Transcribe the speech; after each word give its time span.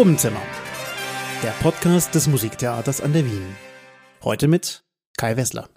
Probenzimmer. 0.00 0.40
Der 1.42 1.50
Podcast 1.60 2.14
des 2.14 2.26
Musiktheaters 2.26 3.02
an 3.02 3.12
der 3.12 3.26
Wien. 3.26 3.54
Heute 4.24 4.48
mit 4.48 4.82
Kai 5.18 5.36
Wessler. 5.36 5.68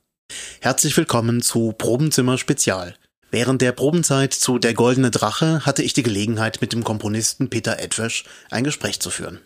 Herzlich 0.61 0.95
willkommen 0.95 1.41
zu 1.41 1.73
Probenzimmer 1.73 2.37
Spezial. 2.37 2.95
Während 3.31 3.61
der 3.61 3.73
Probenzeit 3.73 4.31
zu 4.33 4.59
Der 4.59 4.73
Goldene 4.75 5.11
Drache 5.11 5.65
hatte 5.65 5.83
ich 5.83 5.91
die 5.91 6.03
Gelegenheit, 6.03 6.61
mit 6.61 6.71
dem 6.71 6.85
Komponisten 6.85 7.49
Peter 7.49 7.79
Edwisch 7.79 8.23
ein 8.49 8.63
Gespräch 8.63 9.01
zu 9.01 9.09
führen. 9.09 9.41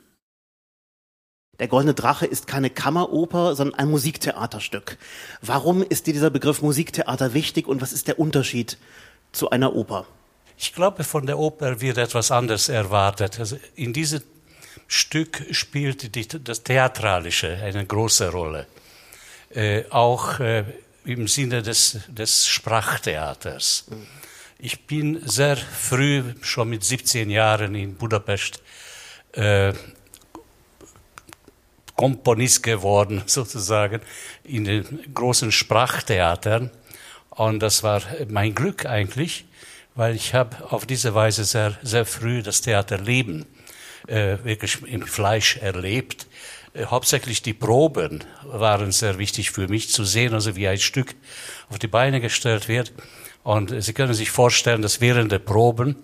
Der 1.57 1.69
Goldene 1.69 1.95
Drache 1.95 2.27
ist 2.27 2.45
keine 2.45 2.69
Kammeroper, 2.69 3.55
sondern 3.55 3.79
ein 3.79 3.89
Musiktheaterstück. 3.89 4.99
Warum 5.41 5.81
ist 5.81 6.05
dir 6.05 6.13
dieser 6.13 6.29
Begriff 6.29 6.61
Musiktheater 6.61 7.33
wichtig 7.33 7.67
und 7.67 7.81
was 7.81 7.93
ist 7.93 8.07
der 8.07 8.19
Unterschied 8.19 8.77
zu 9.31 9.49
einer 9.49 9.75
Oper? 9.75 10.05
Ich 10.55 10.75
glaube, 10.75 11.03
von 11.03 11.25
der 11.25 11.39
Oper 11.39 11.81
wird 11.81 11.97
etwas 11.97 12.29
anderes 12.29 12.69
erwartet. 12.69 13.39
Also 13.39 13.57
in 13.75 13.91
diesem 13.91 14.21
Stück 14.87 15.45
spielt 15.51 16.15
die, 16.15 16.27
das 16.27 16.63
Theatralische 16.63 17.57
eine 17.61 17.85
große 17.85 18.31
Rolle. 18.31 18.67
Äh, 19.49 19.83
auch 19.89 20.39
äh, 20.39 20.63
im 21.05 21.27
Sinne 21.27 21.61
des, 21.61 21.99
des 22.07 22.47
Sprachtheaters. 22.47 23.85
Ich 24.59 24.85
bin 24.87 25.21
sehr 25.25 25.57
früh, 25.57 26.23
schon 26.41 26.69
mit 26.69 26.83
17 26.83 27.29
Jahren 27.29 27.75
in 27.75 27.95
Budapest, 27.95 28.61
äh, 29.33 29.73
Komponist 31.95 32.63
geworden, 32.63 33.23
sozusagen, 33.27 34.01
in 34.43 34.65
den 34.65 35.13
großen 35.13 35.51
Sprachtheatern. 35.51 36.71
Und 37.29 37.59
das 37.59 37.83
war 37.83 38.01
mein 38.29 38.55
Glück 38.55 38.85
eigentlich, 38.85 39.45
weil 39.95 40.15
ich 40.15 40.33
habe 40.33 40.71
auf 40.71 40.85
diese 40.85 41.13
Weise 41.13 41.43
sehr, 41.43 41.77
sehr 41.83 42.05
früh 42.05 42.41
das 42.41 42.61
Theaterleben 42.61 43.45
äh, 44.07 44.37
wirklich 44.43 44.81
im 44.85 45.03
Fleisch 45.03 45.57
erlebt. 45.57 46.27
Äh, 46.73 46.85
hauptsächlich 46.85 47.41
die 47.41 47.53
Proben 47.53 48.23
waren 48.43 48.91
sehr 48.91 49.17
wichtig 49.17 49.51
für 49.51 49.67
mich 49.67 49.89
zu 49.89 50.03
sehen, 50.03 50.33
also 50.33 50.55
wie 50.55 50.67
ein 50.67 50.79
Stück 50.79 51.15
auf 51.69 51.79
die 51.79 51.87
Beine 51.87 52.21
gestellt 52.21 52.67
wird. 52.67 52.93
Und 53.43 53.71
äh, 53.71 53.81
Sie 53.81 53.93
können 53.93 54.13
sich 54.13 54.31
vorstellen, 54.31 54.81
dass 54.81 55.01
während 55.01 55.31
der 55.31 55.39
Proben 55.39 55.95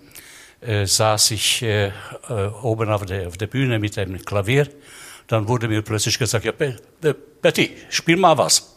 äh, 0.60 0.86
saß 0.86 1.30
ich 1.32 1.62
äh, 1.62 1.86
äh, 1.86 1.92
oben 2.62 2.90
auf 2.90 3.04
der, 3.04 3.28
auf 3.28 3.36
der 3.36 3.46
Bühne 3.46 3.78
mit 3.78 3.98
einem 3.98 4.24
Klavier 4.24 4.68
dann 5.26 5.48
wurde 5.48 5.68
mir 5.68 5.82
plötzlich 5.82 6.18
gesagt, 6.18 6.44
ja, 6.44 6.52
Betty, 6.52 7.76
spiel 7.88 8.16
mal 8.16 8.36
was. 8.36 8.73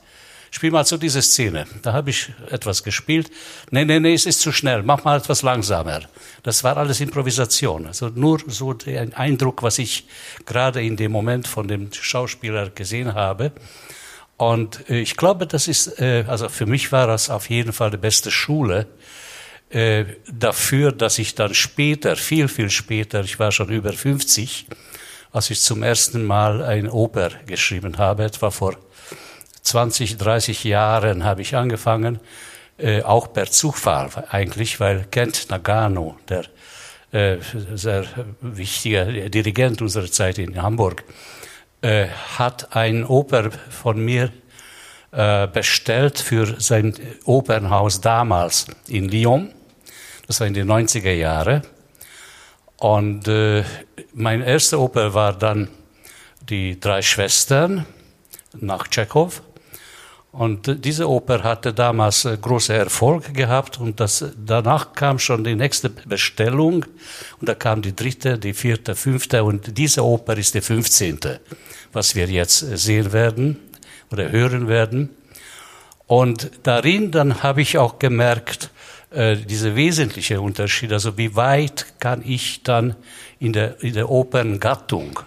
Spiel 0.57 0.71
mal 0.71 0.87
zu 0.87 0.97
dieser 0.97 1.21
Szene. 1.21 1.67
Da 1.83 1.93
habe 1.93 2.09
ich 2.09 2.33
etwas 2.49 2.81
gespielt. 2.81 3.29
Nee, 3.69 3.85
nee, 3.85 3.99
nee, 3.99 4.15
es 4.15 4.25
ist 4.25 4.41
zu 4.41 4.51
schnell. 4.51 4.81
Mach 4.81 5.03
mal 5.03 5.19
etwas 5.19 5.43
langsamer. 5.43 6.01
Das 6.41 6.63
war 6.63 6.77
alles 6.77 6.99
Improvisation. 6.99 7.85
Also 7.85 8.09
nur 8.09 8.39
so 8.47 8.73
der 8.73 9.15
Eindruck, 9.15 9.61
was 9.61 9.77
ich 9.77 10.07
gerade 10.47 10.83
in 10.83 10.97
dem 10.97 11.11
Moment 11.11 11.47
von 11.47 11.67
dem 11.67 11.93
Schauspieler 11.93 12.71
gesehen 12.71 13.13
habe. 13.13 13.51
Und 14.35 14.89
äh, 14.89 14.99
ich 14.99 15.15
glaube, 15.15 15.45
das 15.45 15.67
ist, 15.67 15.99
äh, 15.99 16.25
also 16.27 16.49
für 16.49 16.65
mich 16.65 16.91
war 16.91 17.05
das 17.05 17.29
auf 17.29 17.51
jeden 17.51 17.71
Fall 17.71 17.91
die 17.91 17.97
beste 17.97 18.31
Schule 18.31 18.87
äh, 19.69 20.05
dafür, 20.27 20.91
dass 20.91 21.19
ich 21.19 21.35
dann 21.35 21.53
später, 21.53 22.15
viel, 22.15 22.47
viel 22.47 22.71
später, 22.71 23.23
ich 23.23 23.37
war 23.37 23.51
schon 23.51 23.69
über 23.69 23.93
50, 23.93 24.65
als 25.31 25.51
ich 25.51 25.61
zum 25.61 25.83
ersten 25.83 26.25
Mal 26.25 26.63
ein 26.63 26.89
Oper 26.89 27.29
geschrieben 27.45 27.99
habe, 27.99 28.23
etwa 28.23 28.49
vor 28.49 28.75
20, 29.67 30.17
30 30.17 30.63
Jahren 30.63 31.23
habe 31.23 31.41
ich 31.41 31.55
angefangen, 31.55 32.19
äh, 32.77 33.01
auch 33.01 33.33
per 33.33 33.51
Zufall 33.51 34.09
eigentlich, 34.29 34.79
weil 34.79 35.05
Kent 35.11 35.49
Nagano, 35.49 36.17
der 36.29 36.45
äh, 37.11 37.37
sehr 37.73 38.05
wichtige 38.41 39.29
Dirigent 39.29 39.81
unserer 39.81 40.09
Zeit 40.11 40.37
in 40.37 40.61
Hamburg, 40.61 41.03
äh, 41.81 42.07
hat 42.37 42.75
ein 42.75 43.05
Oper 43.05 43.51
von 43.69 44.03
mir 44.03 44.31
äh, 45.11 45.47
bestellt 45.47 46.19
für 46.19 46.59
sein 46.59 46.93
Opernhaus 47.25 48.01
damals 48.01 48.67
in 48.87 49.09
Lyon. 49.09 49.51
Das 50.27 50.39
war 50.39 50.47
in 50.47 50.53
den 50.53 50.69
90er 50.69 51.13
Jahren. 51.13 51.61
Und 52.77 53.27
äh, 53.27 53.63
mein 54.13 54.41
erste 54.41 54.79
Oper 54.79 55.13
war 55.13 55.33
dann 55.33 55.69
die 56.41 56.79
drei 56.79 57.01
Schwestern 57.01 57.85
nach 58.53 58.87
Tschechow. 58.87 59.41
Und 60.37 60.85
diese 60.85 61.09
Oper 61.09 61.41
hatte 61.41 61.73
damals 61.73 62.23
äh, 62.25 62.37
großen 62.39 62.75
Erfolg 62.75 63.33
gehabt 63.33 63.79
und 63.79 63.99
das, 63.99 64.23
danach 64.37 64.93
kam 64.93 65.17
schon 65.17 65.43
die 65.43 65.55
nächste 65.55 65.89
Bestellung 65.89 66.85
und 67.41 67.49
da 67.49 67.55
kam 67.55 67.81
die 67.81 67.95
dritte, 67.95 68.37
die 68.37 68.53
vierte, 68.53 68.93
fünfte 68.93 69.43
und 69.43 69.75
diese 69.79 70.05
Oper 70.05 70.37
ist 70.37 70.53
die 70.53 70.61
fünfzehnte, 70.61 71.39
was 71.91 72.13
wir 72.13 72.27
jetzt 72.27 72.59
sehen 72.59 73.13
werden 73.13 73.57
oder 74.11 74.31
hören 74.31 74.67
werden. 74.67 75.09
Und 76.05 76.51
darin 76.61 77.09
dann 77.09 77.41
habe 77.41 77.63
ich 77.63 77.79
auch 77.79 77.97
gemerkt, 77.97 78.69
äh, 79.09 79.37
diese 79.37 79.75
wesentliche 79.75 80.39
Unterschied, 80.39 80.93
also 80.93 81.17
wie 81.17 81.35
weit 81.35 81.95
kann 81.99 82.21
ich 82.23 82.61
dann 82.61 82.95
in 83.39 83.53
der, 83.53 83.81
in 83.81 83.95
der 83.95 84.11
Operngattung 84.11 85.19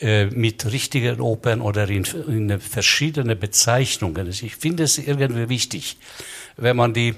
äh, 0.00 0.26
mit 0.26 0.70
richtigen 0.70 1.20
Opern 1.20 1.60
oder 1.60 1.88
in, 1.88 2.04
in 2.04 2.60
verschiedene 2.60 3.36
Bezeichnungen. 3.36 4.28
Ich 4.28 4.56
finde 4.56 4.84
es 4.84 4.98
irgendwie 4.98 5.48
wichtig, 5.48 5.98
wenn 6.56 6.76
man 6.76 6.94
die 6.94 7.14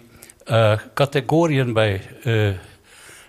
äh, 0.47 0.77
Kategorien 0.95 1.75
bei 1.75 2.01
äh, 2.25 2.55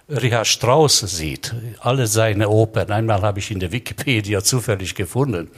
Richard 0.10 0.48
Strauss 0.48 1.00
sieht, 1.00 1.54
alle 1.80 2.08
seine 2.08 2.50
Opern, 2.50 2.92
einmal 2.92 3.22
habe 3.22 3.40
ich 3.40 3.52
in 3.52 3.60
der 3.60 3.72
Wikipedia 3.72 4.44
zufällig 4.44 4.96
gefunden, 4.96 5.50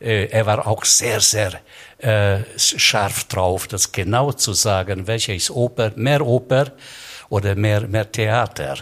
äh, 0.00 0.26
er 0.26 0.46
war 0.46 0.66
auch 0.66 0.84
sehr, 0.84 1.20
sehr 1.20 1.60
äh, 1.98 2.44
scharf 2.56 3.24
drauf, 3.24 3.66
das 3.66 3.90
genau 3.90 4.32
zu 4.32 4.52
sagen, 4.52 5.06
welcher 5.06 5.34
ist 5.34 5.50
Oper, 5.50 5.92
mehr 5.96 6.24
Oper 6.24 6.72
oder 7.28 7.54
mehr, 7.54 7.88
mehr 7.88 8.10
Theater. 8.10 8.76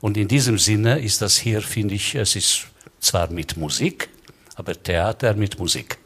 Und 0.00 0.16
in 0.16 0.26
diesem 0.26 0.58
Sinne 0.58 0.98
ist 0.98 1.22
das 1.22 1.36
hier, 1.36 1.62
finde 1.62 1.94
ich, 1.94 2.16
es 2.16 2.34
ist 2.34 2.66
zwar 3.02 3.30
mit 3.30 3.56
Musik, 3.56 4.08
aber 4.54 4.80
Theater 4.80 5.34
mit 5.34 5.58
Musik. 5.58 5.98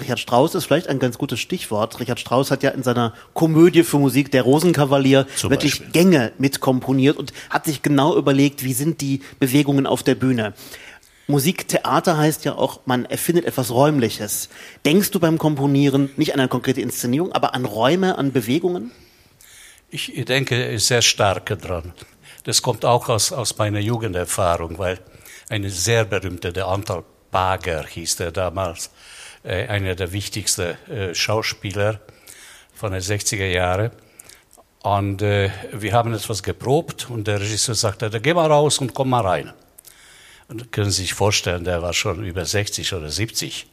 Richard 0.00 0.18
Strauss 0.18 0.54
ist 0.54 0.64
vielleicht 0.64 0.88
ein 0.88 0.98
ganz 0.98 1.18
gutes 1.18 1.40
Stichwort. 1.40 2.00
Richard 2.00 2.20
Strauss 2.20 2.50
hat 2.50 2.62
ja 2.62 2.70
in 2.70 2.82
seiner 2.82 3.12
Komödie 3.34 3.82
für 3.82 3.98
Musik 3.98 4.30
Der 4.30 4.42
Rosenkavalier 4.42 5.26
Zum 5.36 5.50
wirklich 5.50 5.80
Beispiel. 5.80 5.92
Gänge 5.92 6.32
mitkomponiert 6.38 7.18
und 7.18 7.32
hat 7.50 7.66
sich 7.66 7.82
genau 7.82 8.16
überlegt, 8.16 8.64
wie 8.64 8.72
sind 8.72 9.00
die 9.00 9.20
Bewegungen 9.38 9.86
auf 9.86 10.02
der 10.02 10.14
Bühne. 10.14 10.54
Musiktheater 11.26 12.16
heißt 12.16 12.44
ja 12.44 12.54
auch, 12.54 12.80
man 12.86 13.04
erfindet 13.04 13.44
etwas 13.44 13.70
Räumliches. 13.70 14.48
Denkst 14.84 15.10
du 15.10 15.20
beim 15.20 15.38
Komponieren 15.38 16.10
nicht 16.16 16.32
an 16.34 16.40
eine 16.40 16.48
konkrete 16.48 16.80
Inszenierung, 16.80 17.32
aber 17.32 17.54
an 17.54 17.66
Räume, 17.66 18.18
an 18.18 18.32
Bewegungen? 18.32 18.90
Ich 19.90 20.12
denke 20.24 20.78
sehr 20.78 21.02
stark 21.02 21.46
dran. 21.60 21.92
Das 22.44 22.62
kommt 22.62 22.84
auch 22.84 23.08
aus, 23.08 23.32
aus 23.32 23.58
meiner 23.58 23.80
Jugenderfahrung, 23.80 24.78
weil 24.78 24.98
eine 25.50 25.68
sehr 25.68 26.04
berühmte, 26.04 26.52
der 26.52 26.68
Antal 26.68 27.04
Pager 27.30 27.84
hieß 27.86 28.20
er 28.20 28.32
damals, 28.32 28.90
äh, 29.42 29.66
einer 29.66 29.94
der 29.94 30.12
wichtigsten 30.12 30.76
äh, 30.88 31.14
Schauspieler 31.14 32.00
von 32.72 32.92
den 32.92 33.00
60er 33.00 33.46
Jahren. 33.46 33.90
Und 34.82 35.22
äh, 35.22 35.50
wir 35.72 35.92
haben 35.92 36.14
etwas 36.14 36.42
geprobt 36.42 37.10
und 37.10 37.26
der 37.26 37.40
Regisseur 37.40 37.74
sagte, 37.74 38.08
geh 38.20 38.32
mal 38.32 38.50
raus 38.50 38.78
und 38.78 38.94
komm 38.94 39.10
mal 39.10 39.26
rein. 39.26 39.52
Und 40.48 40.72
können 40.72 40.90
Sie 40.90 41.02
sich 41.02 41.14
vorstellen, 41.14 41.64
der 41.64 41.82
war 41.82 41.92
schon 41.92 42.24
über 42.24 42.44
60 42.44 42.94
oder 42.94 43.10
70. 43.10 43.66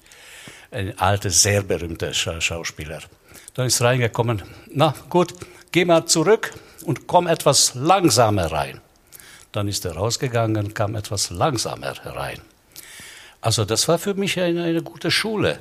Ein 0.71 0.97
alter, 0.99 1.29
sehr 1.29 1.63
berühmter 1.63 2.13
Schauspieler. 2.13 3.01
Dann 3.53 3.67
ist 3.67 3.81
reingekommen, 3.81 4.43
na 4.71 4.93
gut, 5.09 5.33
geh 5.71 5.85
mal 5.85 6.05
zurück 6.05 6.53
und 6.85 7.07
komm 7.07 7.27
etwas 7.27 7.73
langsamer 7.75 8.51
rein. 8.51 8.81
Dann 9.57 9.67
ist 9.67 9.85
er 9.85 9.95
rausgegangen, 9.95 10.73
kam 10.73 10.95
etwas 10.95 11.31
langsamer 11.31 11.93
rein. 12.05 12.39
Also 13.41 13.65
das 13.65 13.87
war 13.87 13.97
für 13.97 14.13
mich 14.13 14.39
eine, 14.39 14.63
eine 14.63 14.83
gute 14.83 15.09
Schule, 15.11 15.59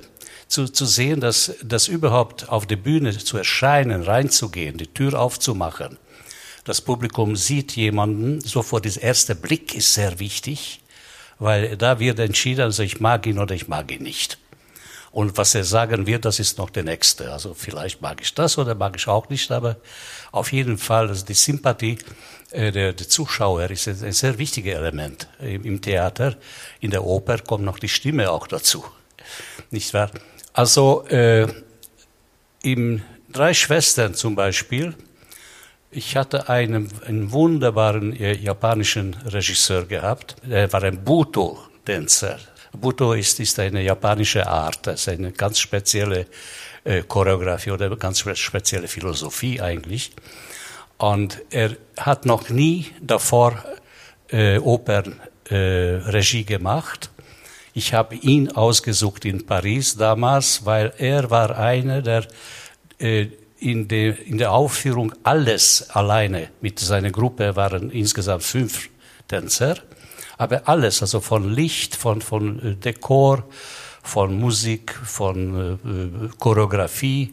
zu, 0.49 0.69
zu 0.69 0.85
sehen, 0.85 1.21
dass, 1.21 1.55
dass 1.63 1.89
überhaupt 1.89 2.49
auf 2.49 2.67
der 2.67 2.77
Bühne 2.77 3.17
zu 3.17 3.39
erscheinen, 3.39 4.03
reinzugehen, 4.03 4.77
die 4.77 4.87
Tür 4.87 5.19
aufzumachen. 5.19 5.99
Das 6.65 6.81
Publikum 6.81 7.37
sieht 7.37 7.75
jemanden, 7.77 8.41
sofort 8.41 8.85
dieser 8.85 9.03
erste 9.03 9.35
Blick 9.35 9.75
ist 9.75 9.95
sehr 9.95 10.19
wichtig 10.19 10.81
weil 11.39 11.77
da 11.77 11.99
wird 11.99 12.19
entschieden, 12.19 12.63
also 12.63 12.83
ich 12.83 13.01
mag 13.01 13.27
ihn 13.27 13.39
oder 13.39 13.55
ich 13.55 13.69
mag 13.69 13.91
ihn 13.93 14.03
nicht. 14.03 14.39
Und 15.17 15.39
was 15.39 15.55
er 15.55 15.65
sagen 15.65 16.07
wird, 16.07 16.27
das 16.27 16.39
ist 16.41 16.59
noch 16.59 16.69
der 16.69 16.83
nächste. 16.83 17.33
Also 17.33 17.55
vielleicht 17.55 18.03
mag 18.03 18.21
ich 18.21 18.35
das 18.35 18.59
oder 18.59 18.75
mag 18.75 18.97
ich 18.97 19.09
auch 19.09 19.31
nicht, 19.31 19.51
aber 19.51 19.77
auf 20.31 20.53
jeden 20.53 20.77
Fall, 20.77 21.09
also 21.09 21.25
die 21.25 21.33
Sympathie 21.33 21.97
äh, 22.51 22.71
der, 22.71 22.93
der 22.93 23.09
Zuschauer 23.09 23.71
ist 23.71 23.89
ein 23.89 24.13
sehr 24.13 24.37
wichtiges 24.37 24.75
Element 24.75 25.27
im 25.41 25.81
Theater. 25.81 26.37
In 26.81 26.91
der 26.91 27.03
Oper 27.03 27.39
kommt 27.39 27.65
noch 27.65 27.79
die 27.79 27.89
Stimme 27.89 28.31
auch 28.31 28.47
dazu, 28.47 28.85
nicht 29.71 29.95
wahr? 29.95 30.11
Also 30.53 31.07
äh, 31.09 31.47
im 32.63 33.01
Drei 33.33 33.55
Schwestern 33.55 34.13
zum 34.13 34.35
Beispiel 34.35 34.95
Ich 35.91 36.15
hatte 36.15 36.51
einen, 36.51 36.91
einen 37.07 37.33
wunderbaren 37.33 38.15
äh, 38.15 38.37
japanischen 38.37 39.15
Regisseur 39.25 39.87
gehabt. 39.87 40.37
Er 40.47 40.71
war 40.75 40.83
ein 40.83 41.03
Buto-Tänzer. 41.03 42.39
Buto 42.81 43.13
ist, 43.13 43.41
ist 43.41 43.59
eine 43.59 43.83
japanische 43.83 44.47
Art, 44.47 44.87
das 44.87 45.01
ist 45.03 45.09
eine 45.09 45.33
ganz 45.33 45.59
spezielle 45.59 46.27
äh, 46.85 47.03
Choreografie 47.03 47.71
oder 47.71 47.95
ganz 47.97 48.25
spezielle 48.35 48.89
Philosophie 48.89 49.61
eigentlich. 49.61 50.13
Und 50.99 51.43
er 51.51 51.77
hat 51.99 52.27
noch 52.27 52.49
nie 52.49 52.87
davor 53.01 53.63
äh, 54.29 54.59
Opernregie 54.59 56.41
äh, 56.41 56.45
gemacht. 56.45 57.11
Ich 57.75 57.93
habe 57.93 58.15
ihn 58.15 58.51
ausgesucht 58.53 59.25
in 59.25 59.45
Paris 59.45 59.97
damals, 59.97 60.65
weil 60.65 60.95
er 60.97 61.31
war 61.31 61.59
einer, 61.59 62.01
der 62.01 62.27
äh, 62.99 63.27
in, 63.59 63.89
de, 63.89 64.15
in 64.25 64.39
der 64.39 64.53
Aufführung 64.53 65.13
alles 65.23 65.91
alleine 65.91 66.51
mit 66.61 66.79
seiner 66.79 67.11
Gruppe 67.11 67.57
waren 67.57 67.91
insgesamt 67.91 68.45
fünf 68.45 68.89
Tänzer, 69.29 69.77
aber 70.39 70.69
alles, 70.69 71.03
also 71.03 71.21
von 71.21 71.53
Licht, 71.53 71.97
von, 71.97 72.21
von 72.21 72.63
äh, 72.63 72.75
Dekor, 72.75 73.45
von 74.03 74.39
Musik, 74.39 74.95
von 75.05 75.79
äh, 75.85 76.37
Choreografie, 76.39 77.31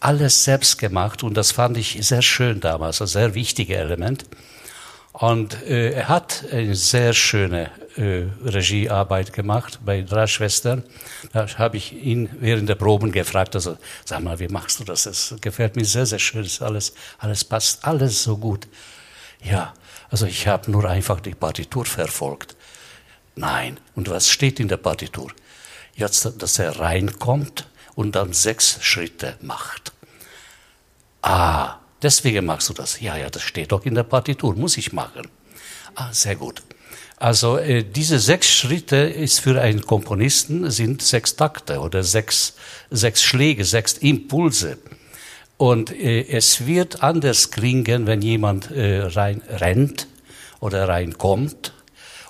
alles 0.00 0.44
selbst 0.44 0.78
gemacht 0.78 1.22
und 1.22 1.34
das 1.34 1.52
fand 1.52 1.76
ich 1.76 1.98
sehr 2.06 2.22
schön 2.22 2.60
damals, 2.60 3.00
ein 3.00 3.06
sehr 3.06 3.34
wichtiges 3.34 3.76
Element. 3.76 4.26
Und 5.12 5.62
äh, 5.62 5.92
er 5.92 6.08
hat 6.08 6.44
eine 6.50 6.74
sehr 6.74 7.12
schöne 7.12 7.70
äh, 7.96 8.24
Regiearbeit 8.44 9.32
gemacht 9.32 9.78
bei 9.84 10.02
drei 10.02 10.26
Schwestern. 10.26 10.82
Da 11.32 11.46
habe 11.56 11.76
ich 11.76 11.92
ihn 11.92 12.28
während 12.40 12.68
der 12.68 12.74
Proben 12.74 13.12
gefragt, 13.12 13.54
also 13.54 13.78
sag 14.04 14.24
mal, 14.24 14.40
wie 14.40 14.48
machst 14.48 14.80
du 14.80 14.84
das? 14.84 15.04
Das 15.04 15.36
gefällt 15.40 15.76
mir 15.76 15.84
sehr, 15.84 16.04
sehr 16.04 16.18
schön. 16.18 16.42
Das 16.42 16.60
alles, 16.60 16.94
alles 17.18 17.44
passt, 17.44 17.84
alles 17.84 18.24
so 18.24 18.36
gut. 18.36 18.66
Ja, 19.40 19.72
also 20.10 20.26
ich 20.26 20.46
habe 20.46 20.70
nur 20.70 20.88
einfach 20.88 21.20
die 21.20 21.34
Partitur 21.34 21.84
verfolgt. 21.84 22.56
Nein. 23.36 23.78
Und 23.94 24.08
was 24.10 24.28
steht 24.28 24.60
in 24.60 24.68
der 24.68 24.76
Partitur? 24.76 25.32
Jetzt, 25.94 26.30
dass 26.38 26.58
er 26.58 26.78
reinkommt 26.78 27.68
und 27.94 28.16
dann 28.16 28.32
sechs 28.32 28.78
Schritte 28.80 29.36
macht. 29.40 29.92
Ah, 31.22 31.78
deswegen 32.02 32.44
machst 32.46 32.68
du 32.68 32.74
das. 32.74 33.00
Ja, 33.00 33.16
ja, 33.16 33.30
das 33.30 33.42
steht 33.42 33.72
doch 33.72 33.84
in 33.84 33.94
der 33.94 34.02
Partitur, 34.02 34.54
muss 34.54 34.76
ich 34.76 34.92
machen. 34.92 35.28
Ah, 35.94 36.12
sehr 36.12 36.36
gut. 36.36 36.62
Also 37.16 37.58
äh, 37.58 37.84
diese 37.84 38.18
sechs 38.18 38.52
Schritte 38.52 38.96
ist 38.96 39.40
für 39.40 39.60
einen 39.60 39.82
Komponisten 39.82 40.70
sind 40.70 41.00
sechs 41.00 41.36
Takte 41.36 41.78
oder 41.80 42.02
sechs, 42.02 42.54
sechs 42.90 43.22
Schläge, 43.22 43.64
sechs 43.64 43.94
Impulse. 43.94 44.78
Und 45.64 45.98
äh, 45.98 46.26
es 46.28 46.66
wird 46.66 47.02
anders 47.02 47.50
klingen, 47.50 48.06
wenn 48.06 48.20
jemand 48.20 48.70
äh, 48.70 49.00
rein 49.00 49.40
rennt 49.48 50.08
oder 50.60 50.88
reinkommt 50.88 51.72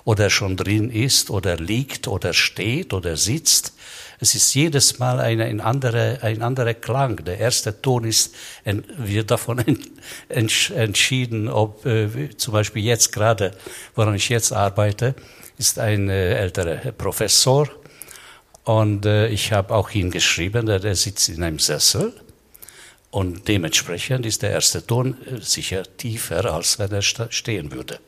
oder 0.05 0.29
schon 0.29 0.55
drin 0.55 0.89
ist 0.89 1.29
oder 1.29 1.57
liegt 1.57 2.07
oder 2.07 2.31
steht 2.31 2.93
oder 2.93 3.17
sitzt. 3.17 3.73
Es 4.21 4.35
ist 4.35 4.53
jedes 4.53 4.99
Mal 4.99 5.19
eine, 5.19 5.43
ein, 5.43 5.59
anderer, 5.59 6.19
ein 6.23 6.41
anderer 6.41 6.75
Klang. 6.75 7.25
Der 7.25 7.37
erste 7.37 7.81
Ton 7.81 8.05
ist, 8.05 8.33
wird 8.63 9.31
davon 9.31 9.61
entschieden, 10.29 11.49
ob 11.49 11.85
äh, 11.85 12.29
zum 12.37 12.53
Beispiel 12.53 12.85
jetzt 12.85 13.11
gerade, 13.11 13.51
woran 13.95 14.15
ich 14.15 14.29
jetzt 14.29 14.53
arbeite, 14.53 15.13
ist 15.57 15.77
ein 15.77 16.07
äh, 16.07 16.35
älterer 16.35 16.93
Professor 16.93 17.67
und 18.63 19.05
äh, 19.05 19.27
ich 19.27 19.51
habe 19.51 19.75
auch 19.75 19.91
ihn 19.91 20.09
geschrieben, 20.09 20.67
der, 20.67 20.79
der 20.79 20.95
sitzt 20.95 21.27
in 21.27 21.43
einem 21.43 21.59
Sessel 21.59 22.13
und 23.15 23.47
dementsprechend 23.47 24.25
ist 24.25 24.41
der 24.41 24.51
erste 24.51 24.85
Ton 24.85 25.15
äh, 25.25 25.39
sicher 25.39 25.83
tiefer, 25.97 26.53
als 26.53 26.79
wenn 26.79 26.91
er 26.91 27.01
stehen 27.01 27.71
würde 27.71 27.99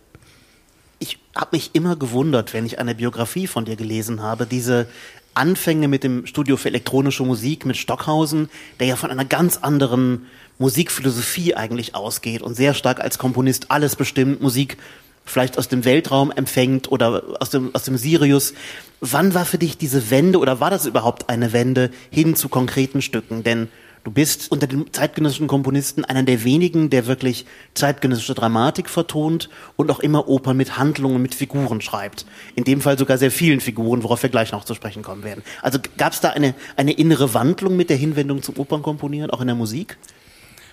ich 0.99 1.19
habe 1.35 1.55
mich 1.55 1.71
immer 1.73 1.95
gewundert, 1.95 2.53
wenn 2.53 2.65
ich 2.65 2.79
eine 2.79 2.95
Biografie 2.95 3.47
von 3.47 3.65
dir 3.65 3.75
gelesen 3.75 4.21
habe, 4.21 4.45
diese 4.45 4.87
Anfänge 5.33 5.87
mit 5.87 6.03
dem 6.03 6.25
Studio 6.25 6.57
für 6.57 6.69
elektronische 6.69 7.23
Musik 7.23 7.65
mit 7.65 7.77
Stockhausen, 7.77 8.49
der 8.79 8.87
ja 8.87 8.95
von 8.95 9.11
einer 9.11 9.25
ganz 9.25 9.57
anderen 9.57 10.25
Musikphilosophie 10.57 11.53
eigentlich 11.53 11.93
ausgeht 11.93 12.41
und 12.41 12.55
sehr 12.55 12.73
stark 12.73 12.99
als 12.99 13.19
Komponist 13.19 13.69
alles 13.69 13.95
bestimmt, 13.95 14.41
Musik 14.41 14.77
vielleicht 15.25 15.59
aus 15.59 15.67
dem 15.67 15.85
Weltraum 15.85 16.31
empfängt 16.31 16.91
oder 16.91 17.23
aus 17.39 17.51
dem, 17.51 17.75
aus 17.75 17.83
dem 17.83 17.97
Sirius. 17.97 18.53
Wann 19.01 19.35
war 19.35 19.45
für 19.45 19.59
dich 19.59 19.77
diese 19.77 20.09
Wende 20.09 20.39
oder 20.39 20.59
war 20.59 20.71
das 20.71 20.87
überhaupt 20.87 21.29
eine 21.29 21.53
Wende 21.53 21.91
hin 22.09 22.35
zu 22.35 22.49
konkreten 22.49 23.03
Stücken? 23.03 23.43
Denn 23.43 23.67
Du 24.07 24.13
bist 24.13 24.53
unter 24.53 24.67
den 24.67 24.93
zeitgenössischen 24.93 25.47
Komponisten 25.47 26.05
einer 26.05 26.23
der 26.23 26.45
wenigen, 26.45 26.89
der 26.89 27.07
wirklich 27.07 27.45
zeitgenössische 27.73 28.35
Dramatik 28.35 28.89
vertont 28.89 29.49
und 29.75 29.91
auch 29.91 29.99
immer 29.99 30.29
Opern 30.29 30.55
mit 30.55 30.77
Handlungen, 30.77 31.21
mit 31.21 31.35
Figuren 31.35 31.81
schreibt. 31.81 32.25
In 32.55 32.63
dem 32.63 32.79
Fall 32.79 32.97
sogar 32.97 33.17
sehr 33.17 33.31
vielen 33.31 33.59
Figuren, 33.59 34.03
worauf 34.03 34.23
wir 34.23 34.29
gleich 34.29 34.53
noch 34.53 34.63
zu 34.63 34.75
sprechen 34.75 35.03
kommen 35.03 35.25
werden. 35.25 35.43
Also 35.61 35.79
gab 35.97 36.13
es 36.13 36.21
da 36.21 36.29
eine, 36.29 36.55
eine 36.77 36.93
innere 36.93 37.33
Wandlung 37.33 37.75
mit 37.75 37.89
der 37.89 37.97
Hinwendung 37.97 38.41
zum 38.41 38.57
Opernkomponieren, 38.57 39.29
auch 39.29 39.41
in 39.41 39.47
der 39.47 39.57
Musik? 39.57 39.97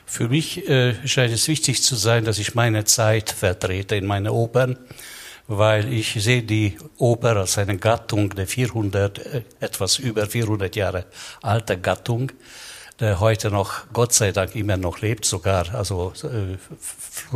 Für 0.07 0.29
mich 0.29 0.69
äh, 0.69 0.95
scheint 1.05 1.33
es 1.33 1.49
wichtig 1.49 1.83
zu 1.83 1.97
sein, 1.97 2.25
dass 2.25 2.39
ich 2.39 2.55
meine 2.55 2.85
Zeit 2.85 3.33
vertrete 3.33 3.97
in 3.97 4.07
meinen 4.07 4.29
Opern, 4.29 4.79
weil 5.49 5.93
ich 5.93 6.13
sehe 6.23 6.45
die 6.45 6.77
Oper 6.99 7.35
als 7.35 7.59
eine 7.59 7.79
Gattung 7.79 8.33
der 8.37 8.47
400, 8.47 9.19
äh, 9.19 9.43
etwas 9.59 9.99
über 9.99 10.25
400 10.25 10.77
Jahre 10.77 11.07
alte 11.43 11.77
Gattung 11.77 12.31
der 13.00 13.20
heute 13.20 13.50
noch, 13.50 13.85
Gott 13.93 14.12
sei 14.12 14.31
Dank, 14.31 14.55
immer 14.55 14.76
noch 14.76 15.00
lebt, 15.00 15.25
sogar, 15.25 15.75
also 15.75 16.12
äh, 16.23 16.56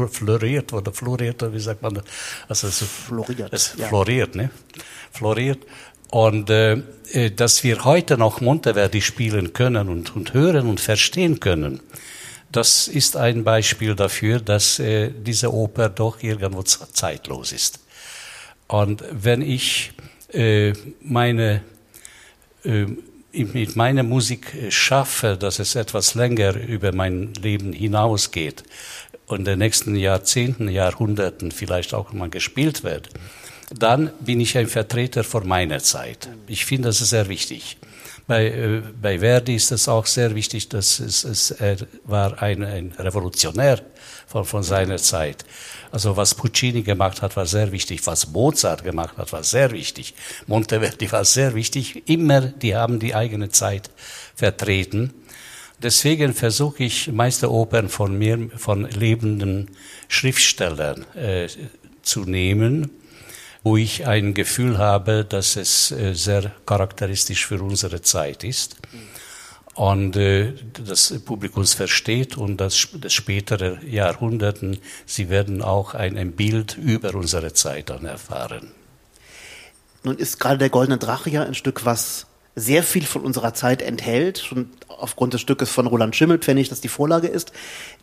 floriert 0.09 0.73
oder 0.73 0.93
floriert, 0.93 1.53
wie 1.53 1.59
sagt 1.59 1.83
man, 1.83 2.01
also 2.49 2.69
so, 2.69 2.85
floriert, 2.85 3.53
es 3.53 3.75
ja. 3.77 3.89
floriert, 3.89 4.35
ne? 4.35 4.51
Floriert. 5.13 5.59
Und 6.11 6.49
äh, 6.49 6.81
äh, 7.13 7.31
dass 7.31 7.65
wir 7.65 7.85
heute 7.85 8.17
noch 8.17 8.41
Monteverdi 8.41 9.03
spielen 9.03 9.53
können 9.53 9.89
und, 9.89 10.15
und 10.15 10.33
hören 10.33 10.69
und 10.69 10.81
verstehen 10.81 11.41
können, 11.41 11.81
das 12.51 12.89
ist 12.89 13.17
ein 13.17 13.45
Beispiel 13.45 13.95
dafür, 13.95 14.41
dass 14.41 14.79
äh, 14.79 15.11
diese 15.11 15.53
Oper 15.53 15.91
doch 15.91 16.23
irgendwo 16.23 16.63
zeitlos 16.63 17.53
ist. 17.53 17.81
Und 18.69 19.05
wenn 19.11 19.43
ich 19.43 19.93
äh, 20.33 20.73
meine 21.01 21.63
äh, 22.65 22.87
mit 23.33 23.77
meiner 23.77 24.03
Musik 24.03 24.55
schaffe, 24.71 25.37
dass 25.39 25.59
es 25.59 25.75
etwas 25.75 26.15
länger 26.15 26.57
über 26.57 26.93
mein 26.93 27.35
Leben 27.35 27.73
hinausgeht 27.73 28.65
und 29.27 29.41
in 29.41 29.45
den 29.45 29.59
nächsten 29.59 29.97
Jahrzehnten, 29.97 30.69
Jahrhunderten 30.69 31.53
vielleicht 31.53 31.95
auch 31.95 32.13
mal 32.13 32.31
gespielt 32.31 32.83
wird, 32.85 33.11
dann 33.71 34.11
bin 34.21 34.41
ich 34.41 34.57
ein 34.57 34.67
Vertreter 34.67 35.25
von 35.25 35.47
meiner 35.47 35.81
Zeit. 35.81 36.31
Ich 36.47 36.65
finde, 36.65 36.89
das 36.89 37.01
ist 37.01 37.11
sehr 37.11 37.29
wichtig. 37.29 37.77
Bei, 38.29 38.47
äh, 38.47 38.83
bei 39.01 39.21
Verdi 39.21 39.57
ist 39.57 39.73
es 39.73 39.89
auch 39.89 40.05
sehr 40.05 40.35
wichtig, 40.35 40.69
dass 40.69 41.01
es, 41.01 41.25
es 41.25 41.51
er 41.51 41.79
war 42.05 42.43
ein, 42.43 42.63
ein 42.63 42.93
Revolutionär 42.99 43.81
von, 44.27 44.45
von 44.45 44.63
seiner 44.63 44.99
Zeit. 44.99 45.47
Also 45.91 46.15
was 46.15 46.35
Puccini 46.35 46.83
gemacht 46.83 47.23
hat, 47.23 47.37
war 47.37 47.47
sehr 47.47 47.73
wichtig. 47.73 48.07
Was 48.07 48.29
Mozart 48.29 48.85
gemacht 48.85 49.17
hat, 49.17 49.33
war 49.33 49.43
sehr 49.43 49.71
wichtig. 49.71 50.15
Monteverdi 50.47 51.11
war 51.11 51.25
sehr 51.25 51.55
wichtig. 51.55 52.07
Immer, 52.07 52.43
die 52.43 52.77
haben 52.77 52.99
die 52.99 53.15
eigene 53.15 53.49
Zeit 53.49 53.89
vertreten. 54.35 55.15
Deswegen 55.83 56.35
versuche 56.35 56.85
ich 56.85 57.11
Meisteropern 57.11 57.89
von 57.89 58.19
mir, 58.19 58.51
von 58.57 58.85
lebenden 58.91 59.71
Schriftstellern 60.09 61.07
äh, 61.15 61.49
zu 62.03 62.25
nehmen, 62.25 62.91
wo 63.63 63.77
ich 63.77 64.07
ein 64.07 64.35
Gefühl 64.35 64.79
habe, 64.79 65.25
dass 65.25 65.57
es 65.57 65.91
äh, 65.91 66.15
sehr 66.15 66.53
charakteristisch 66.67 67.47
für 67.47 67.63
unsere 67.63 68.03
Zeit 68.03 68.45
ist 68.45 68.77
und 69.79 70.17
äh, 70.17 70.55
das 70.73 71.15
Publikum 71.25 71.65
versteht 71.65 72.37
und 72.37 72.57
das, 72.57 72.89
das 72.95 73.13
spätere 73.13 73.79
Jahrhunderten, 73.85 74.79
sie 75.07 75.29
werden 75.29 75.63
auch 75.63 75.95
ein, 75.95 76.19
ein 76.19 76.33
Bild 76.33 76.77
über 76.77 77.15
unsere 77.15 77.53
Zeit 77.53 77.91
dann 77.91 78.05
erfahren. 78.05 78.73
Nun 80.03 80.17
ist 80.17 80.41
gerade 80.41 80.59
der 80.59 80.71
Goldene 80.71 80.99
Drache 80.99 81.31
ja 81.31 81.45
ein 81.45 81.55
Stück, 81.55 81.85
was 81.85 82.27
sehr 82.59 82.83
viel 82.83 83.05
von 83.05 83.23
unserer 83.23 83.55
Zeit 83.55 83.83
enthält, 83.83 84.39
schon 84.39 84.71
aufgrund 84.89 85.35
des 85.35 85.41
Stückes 85.41 85.71
von 85.71 85.87
Roland 85.87 86.17
Schimmelpfennig, 86.17 86.69
das 86.69 86.81
die 86.81 86.89
Vorlage 86.89 87.29
ist. 87.29 87.53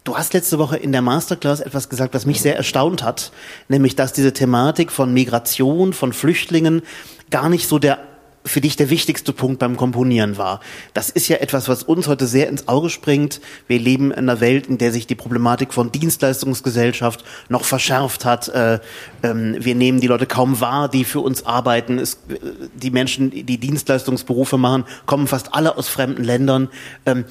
Du 0.04 0.18
hast 0.18 0.34
letzte 0.34 0.60
Woche 0.60 0.78
in 0.78 0.92
der 0.92 1.02
Masterclass 1.02 1.60
etwas 1.60 1.90
gesagt, 1.90 2.14
was 2.14 2.26
mich 2.26 2.42
sehr 2.42 2.56
erstaunt 2.56 3.04
hat, 3.04 3.32
nämlich 3.68 3.96
dass 3.96 4.14
diese 4.14 4.34
Thematik 4.34 4.92
von 4.92 5.14
Migration, 5.14 5.94
von 5.94 6.14
Flüchtlingen 6.14 6.82
gar 7.30 7.50
nicht 7.50 7.68
so 7.68 7.80
der 7.80 8.00
für 8.46 8.62
dich 8.62 8.76
der 8.76 8.90
wichtigste 8.90 9.34
Punkt 9.34 9.60
beim 9.60 9.76
Komponieren 9.76 10.38
war. 10.38 10.60
Das 10.94 11.10
ist 11.10 11.28
ja 11.28 11.38
etwas, 11.38 11.68
was 11.68 11.84
uns 11.84 12.08
heute 12.08 12.28
sehr 12.28 12.48
ins 12.48 12.68
Auge 12.68 12.90
springt. 12.90 13.42
Wir 13.68 13.80
leben 13.80 14.12
in 14.12 14.18
einer 14.18 14.40
Welt, 14.40 14.68
in 14.68 14.78
der 14.78 14.92
sich 14.92 15.08
die 15.08 15.16
Problematik 15.16 15.74
von 15.74 15.92
Dienstleistungsgesellschaft 15.92 17.26
noch 17.50 17.66
verschärft 17.66 18.24
hat. 18.24 18.48
Äh, 18.50 18.80
ähm, 19.24 19.56
wir 19.60 19.76
nehmen 19.76 20.00
die 20.00 20.08
Leute 20.08 20.28
kaum 20.28 20.60
wahr, 20.60 20.90
die 20.90 21.04
für 21.04 21.22
uns 21.22 21.46
arbeiten. 21.46 21.98
Äh, 21.98 22.06
die 22.76 22.92
Menschen, 22.92 23.32
die 23.32 23.58
Dienstleistungsberufe 23.58 24.58
machen, 24.58 24.86
kommen 25.06 25.28
fast 25.28 25.54
alle 25.54 25.78
aus 25.78 25.90
fremden 25.90 26.24
Ländern. 26.24 26.70
Ähm, 27.06 27.26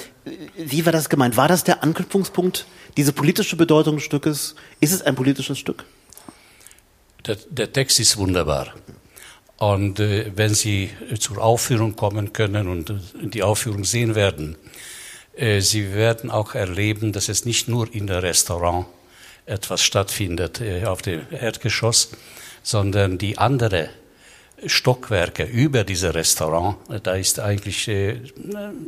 wie 0.57 0.85
war 0.85 0.93
das 0.93 1.09
gemeint? 1.09 1.37
War 1.37 1.49
das 1.49 1.65
der 1.65 1.83
Anknüpfungspunkt 1.83 2.67
Diese 2.97 3.13
politische 3.13 3.57
Bedeutung 3.57 3.97
des 3.97 4.05
Stückes, 4.05 4.55
ist 4.81 4.93
es 4.93 5.03
ein 5.03 5.15
politisches 5.15 5.59
Stück? 5.59 5.85
Der, 7.27 7.37
der 7.51 7.73
Text 7.73 8.01
ist 8.01 8.17
wunderbar. 8.17 8.75
Und 9.59 10.01
äh, 10.01 10.33
wenn 10.35 10.55
Sie 10.55 10.91
zur 11.19 11.39
Aufführung 11.39 11.97
kommen 11.97 12.33
können 12.33 12.69
und 12.69 12.91
äh, 12.91 12.95
die 13.23 13.43
Aufführung 13.43 13.85
sehen 13.85 14.15
werden, 14.15 14.57
äh, 15.37 15.61
Sie 15.61 15.95
werden 15.95 16.31
auch 16.31 16.55
erleben, 16.55 17.13
dass 17.13 17.29
es 17.29 17.45
nicht 17.45 17.69
nur 17.69 17.93
in 17.95 18.07
der 18.07 18.23
Restaurant 18.23 18.87
etwas 19.47 19.83
stattfindet 19.83 20.61
äh, 20.61 20.85
auf 20.85 21.03
dem 21.03 21.23
Erdgeschoss, 21.31 22.11
sondern 22.63 23.19
die 23.19 23.39
andere 23.39 23.91
Stockwerke 24.67 25.45
über 25.45 25.85
diese 25.85 26.15
Restaurant, 26.15 26.77
da 27.03 27.15
ist 27.15 27.39
eigentlich 27.41 27.89
äh, 27.89 28.21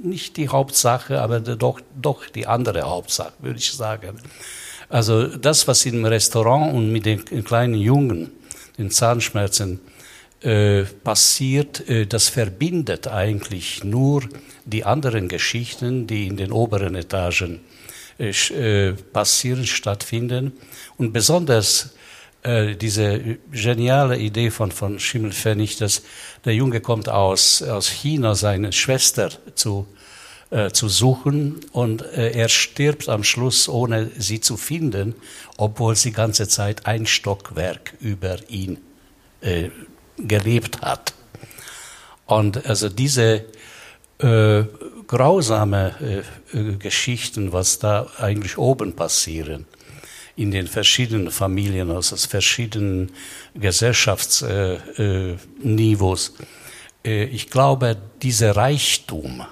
nicht 0.02 0.36
die 0.36 0.48
Hauptsache, 0.48 1.20
aber 1.20 1.40
doch, 1.40 1.80
doch 2.00 2.26
die 2.26 2.46
andere 2.46 2.82
Hauptsache, 2.82 3.32
würde 3.40 3.58
ich 3.58 3.72
sagen. 3.72 4.18
Also 4.88 5.26
das, 5.26 5.66
was 5.66 5.84
im 5.84 6.04
Restaurant 6.04 6.72
und 6.72 6.92
mit 6.92 7.04
den 7.04 7.24
kleinen 7.44 7.74
Jungen, 7.74 8.30
den 8.78 8.90
Zahnschmerzen 8.90 9.80
äh, 10.42 10.82
passiert, 10.84 11.88
äh, 11.88 12.06
das 12.06 12.28
verbindet 12.28 13.08
eigentlich 13.08 13.84
nur 13.84 14.22
die 14.64 14.84
anderen 14.84 15.28
Geschichten, 15.28 16.06
die 16.06 16.26
in 16.26 16.36
den 16.36 16.52
oberen 16.52 16.94
Etagen 16.94 17.60
äh, 18.18 18.92
passieren, 19.12 19.66
stattfinden. 19.66 20.52
Und 20.96 21.12
besonders 21.12 21.94
diese 22.80 23.38
geniale 23.50 24.18
Idee 24.18 24.52
von, 24.52 24.70
von 24.70 25.00
Schimmelpfennig, 25.00 25.78
dass 25.78 26.02
der 26.44 26.54
Junge 26.54 26.80
kommt 26.80 27.08
aus, 27.08 27.60
aus 27.60 27.88
China, 27.88 28.36
seine 28.36 28.72
Schwester 28.72 29.30
zu, 29.56 29.88
äh, 30.50 30.70
zu 30.70 30.88
suchen 30.88 31.56
und 31.72 32.02
äh, 32.02 32.30
er 32.30 32.48
stirbt 32.48 33.08
am 33.08 33.24
Schluss, 33.24 33.68
ohne 33.68 34.12
sie 34.16 34.40
zu 34.40 34.56
finden, 34.56 35.16
obwohl 35.56 35.96
sie 35.96 36.12
ganze 36.12 36.46
Zeit 36.46 36.86
ein 36.86 37.06
Stockwerk 37.06 37.94
über 37.98 38.38
ihn 38.48 38.78
äh, 39.40 39.70
gelebt 40.18 40.82
hat. 40.82 41.14
Und 42.26 42.66
also 42.66 42.88
diese 42.88 43.44
äh, 44.18 44.64
grausame 45.06 46.24
äh, 46.52 46.72
Geschichten, 46.74 47.52
was 47.52 47.78
da 47.78 48.08
eigentlich 48.18 48.58
oben 48.58 48.94
passieren, 48.94 49.66
in 50.34 50.50
den 50.50 50.66
verschiedenen 50.66 51.30
Familien, 51.30 51.90
aus 51.90 52.26
verschiedenen 52.26 53.12
Gesellschaftsniveaus. 53.54 56.34
Äh, 57.04 57.24
ich 57.24 57.50
glaube, 57.50 57.98
dieser 58.22 58.56
Reichtum, 58.56 59.44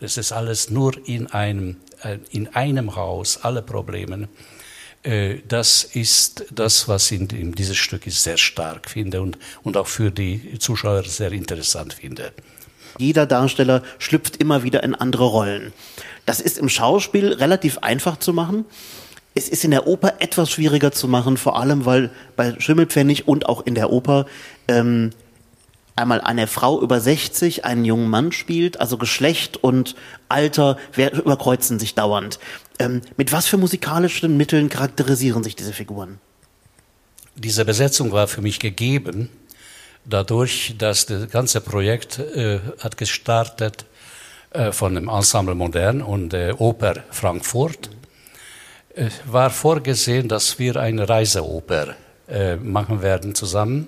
das 0.00 0.16
ist 0.16 0.32
alles 0.32 0.70
nur 0.70 0.94
in 1.08 1.28
einem, 1.28 1.76
äh, 2.02 2.18
in 2.30 2.48
einem 2.54 2.96
Haus, 2.96 3.38
alle 3.42 3.62
Probleme, 3.62 4.24
äh, 4.24 4.28
das 5.02 5.84
ist 5.84 6.46
das, 6.50 6.88
was 6.88 7.10
in, 7.10 7.28
in 7.28 7.52
dieses 7.52 7.76
Stück 7.76 8.06
ist, 8.06 8.22
sehr 8.22 8.36
stark 8.36 8.90
finde 8.90 9.22
und, 9.22 9.38
und 9.62 9.76
auch 9.76 9.86
für 9.86 10.10
die 10.10 10.58
Zuschauer 10.58 11.04
sehr 11.04 11.32
interessant 11.32 11.94
finde. 11.94 12.32
Jeder 12.98 13.26
Darsteller 13.26 13.82
schlüpft 13.98 14.36
immer 14.38 14.64
wieder 14.64 14.82
in 14.82 14.94
andere 14.94 15.24
Rollen. 15.24 15.72
Das 16.26 16.40
ist 16.40 16.58
im 16.58 16.68
Schauspiel 16.68 17.32
relativ 17.32 17.78
einfach 17.78 18.18
zu 18.18 18.32
machen. 18.32 18.64
Es 19.34 19.48
ist 19.48 19.64
in 19.64 19.70
der 19.70 19.86
Oper 19.86 20.14
etwas 20.18 20.50
schwieriger 20.50 20.90
zu 20.90 21.06
machen, 21.06 21.36
vor 21.36 21.58
allem 21.58 21.86
weil 21.86 22.10
bei 22.34 22.58
Schimmelpfennig 22.58 23.28
und 23.28 23.46
auch 23.46 23.64
in 23.64 23.76
der 23.76 23.90
Oper 23.90 24.26
ähm, 24.66 25.10
einmal 25.98 26.20
eine 26.20 26.46
Frau 26.46 26.80
über 26.80 27.00
60 27.00 27.64
einen 27.64 27.84
jungen 27.84 28.08
Mann 28.08 28.32
spielt, 28.32 28.80
also 28.80 28.96
Geschlecht 28.96 29.56
und 29.56 29.94
Alter 30.28 30.78
überkreuzen 30.96 31.78
sich 31.78 31.94
dauernd. 31.94 32.38
Ähm, 32.78 33.02
mit 33.16 33.32
was 33.32 33.46
für 33.46 33.56
musikalischen 33.56 34.36
Mitteln 34.36 34.68
charakterisieren 34.68 35.42
sich 35.42 35.56
diese 35.56 35.72
Figuren? 35.72 36.18
Diese 37.34 37.64
Besetzung 37.64 38.12
war 38.12 38.28
für 38.28 38.40
mich 38.40 38.58
gegeben, 38.58 39.28
dadurch, 40.04 40.74
dass 40.78 41.06
das 41.06 41.28
ganze 41.30 41.60
Projekt 41.60 42.18
äh, 42.18 42.60
hat 42.80 42.96
gestartet 42.96 43.84
äh, 44.50 44.72
von 44.72 44.94
dem 44.94 45.08
Ensemble 45.08 45.54
Modern 45.54 46.02
und 46.02 46.32
der 46.32 46.60
Oper 46.60 47.04
Frankfurt 47.10 47.90
es 49.00 49.12
war 49.26 49.50
vorgesehen, 49.50 50.26
dass 50.26 50.58
wir 50.58 50.74
eine 50.74 51.08
Reiseoper 51.08 51.94
äh, 52.28 52.56
machen 52.56 53.00
werden 53.00 53.32
zusammen, 53.32 53.86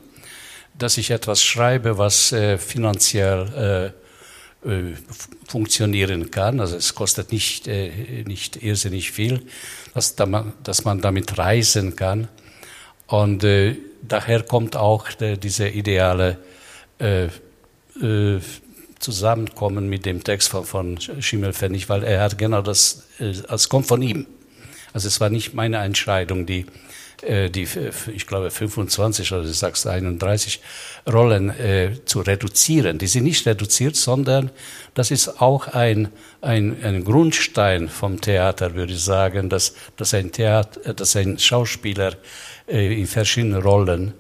dass 0.79 0.97
ich 0.97 1.11
etwas 1.11 1.43
schreibe, 1.43 1.99
was 1.99 2.33
äh, 2.33 2.59
finanziell 2.59 3.93
äh, 4.65 4.69
äh 4.69 4.95
funktionieren 5.47 6.31
kann. 6.31 6.61
Also 6.61 6.77
es 6.77 6.95
kostet 6.95 7.33
nicht, 7.33 7.67
äh, 7.67 8.25
nicht 8.25 8.63
irrsinnig 8.63 9.11
viel, 9.11 9.43
dass, 9.95 10.15
da 10.15 10.27
man, 10.27 10.53
dass 10.63 10.85
man 10.85 11.01
damit 11.01 11.39
reisen 11.39 11.97
kann. 11.97 12.29
Und 13.07 13.43
äh, 13.43 13.77
daher 14.03 14.43
kommt 14.43 14.77
auch 14.77 15.09
diese 15.13 15.69
ideale 15.69 16.39
Zusammenkommen 18.99 19.89
mit 19.89 20.05
dem 20.05 20.23
Text 20.23 20.51
von, 20.51 20.67
von 20.67 20.99
Schimmelfennig, 21.01 21.89
weil 21.89 22.05
er 22.05 22.21
hat 22.21 22.37
genau 22.37 22.61
das, 22.61 23.05
es 23.19 23.69
kommt 23.71 23.87
von 23.87 24.03
ihm. 24.03 24.27
Also 24.93 25.09
es 25.09 25.21
war 25.21 25.31
nicht 25.31 25.55
meine 25.55 25.79
Entscheidung, 25.79 26.45
die, 26.45 26.67
die 27.23 27.69
ich 28.15 28.27
glaube 28.27 28.51
25 28.51 29.33
oder 29.33 29.43
du 29.43 29.53
sagst 29.53 29.87
31 29.87 30.61
Rollen 31.11 31.51
äh, 31.51 31.93
zu 32.05 32.21
reduzieren. 32.21 32.99
Die 32.99 33.07
sind 33.07 33.25
nicht 33.25 33.47
reduziert, 33.47 33.97
sondern 33.97 34.51
das 34.95 35.11
ist 35.11 35.41
auch 35.41 35.69
ein, 35.69 36.09
ein, 36.41 36.83
ein 36.83 37.05
Grundstein 37.05 37.89
vom 37.89 38.21
Theater, 38.21 38.75
würde 38.75 38.93
ich 38.93 39.05
sagen, 39.05 39.49
dass, 39.49 39.75
dass, 39.97 40.15
ein, 40.15 40.33
Theater, 40.33 40.95
dass 40.95 41.17
ein 41.17 41.39
Schauspieler 41.39 42.17
äh, 42.67 43.01
in 43.01 43.07
verschiedenen 43.07 43.63
Rollen 43.63 44.15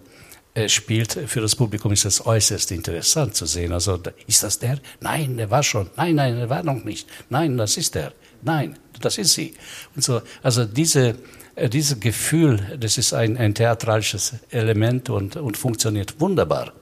äh, 0.55 0.69
spielt, 0.69 1.13
für 1.13 1.41
das 1.41 1.55
Publikum 1.55 1.93
ist 1.93 2.05
das 2.05 2.25
äußerst 2.25 2.73
interessant 2.73 3.35
zu 3.35 3.47
sehen. 3.47 3.73
Also, 3.73 4.01
ist 4.27 4.43
das 4.43 4.59
der? 4.59 4.79
Nein, 5.01 5.37
der 5.37 5.51
war 5.51 5.63
schon. 5.63 5.91
Nein, 5.97 6.17
nein, 6.17 6.37
der 6.37 6.51
war 6.51 6.63
noch 6.63 6.83
nicht. 6.85 7.09
Nein, 7.29 7.57
das 7.57 7.77
ist 7.77 7.95
der. 7.95 8.13
Nein, 8.43 8.79
das 9.01 9.19
ist 9.19 9.35
sie. 9.35 9.55
Und 9.95 10.03
so, 10.03 10.23
also 10.43 10.65
diese, 10.65 11.11
äh, 11.11 11.15
dieses 11.57 12.01
Gefühl, 12.01 12.77
das 12.79 12.99
ist 12.99 13.13
ein, 13.13 13.37
ein 13.37 13.55
theatralisches 13.55 14.35
Element 14.51 15.11
und, 15.11 15.37
und 15.37 15.57
funktioniert 15.57 16.21
wunderbar. 16.21 16.73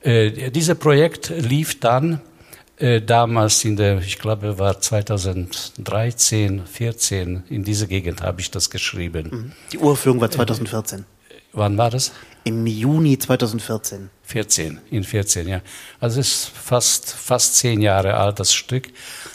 Äh, 0.00 0.50
dieses 0.50 0.78
Projekt 0.78 1.30
lief 1.30 1.78
dann 1.80 2.20
äh, 2.78 3.00
damals 3.00 3.64
in 3.64 3.76
der, 3.76 3.98
ich 3.98 4.18
glaube, 4.18 4.58
war 4.58 4.80
2013, 4.80 6.66
14, 6.66 7.44
in 7.48 7.62
dieser 7.62 7.86
Gegend 7.86 8.22
habe 8.22 8.40
ich 8.40 8.50
das 8.50 8.70
geschrieben. 8.70 9.28
Mhm. 9.30 9.52
Die 9.72 9.78
Urführung 9.78 10.20
war 10.20 10.30
2014. 10.30 11.00
Äh, 11.00 11.34
wann 11.52 11.78
war 11.78 11.90
das? 11.90 12.12
Im 12.44 12.66
Juni 12.66 13.18
2014. 13.18 14.10
14, 14.24 14.80
in 14.90 15.04
14, 15.04 15.46
ja. 15.46 15.60
Also 16.00 16.18
es 16.18 16.28
ist 16.28 16.48
fast, 16.48 17.12
fast 17.12 17.56
zehn 17.56 17.80
Jahre 17.80 18.14
alt, 18.14 18.40
das 18.40 18.52
Stück. 18.52 18.88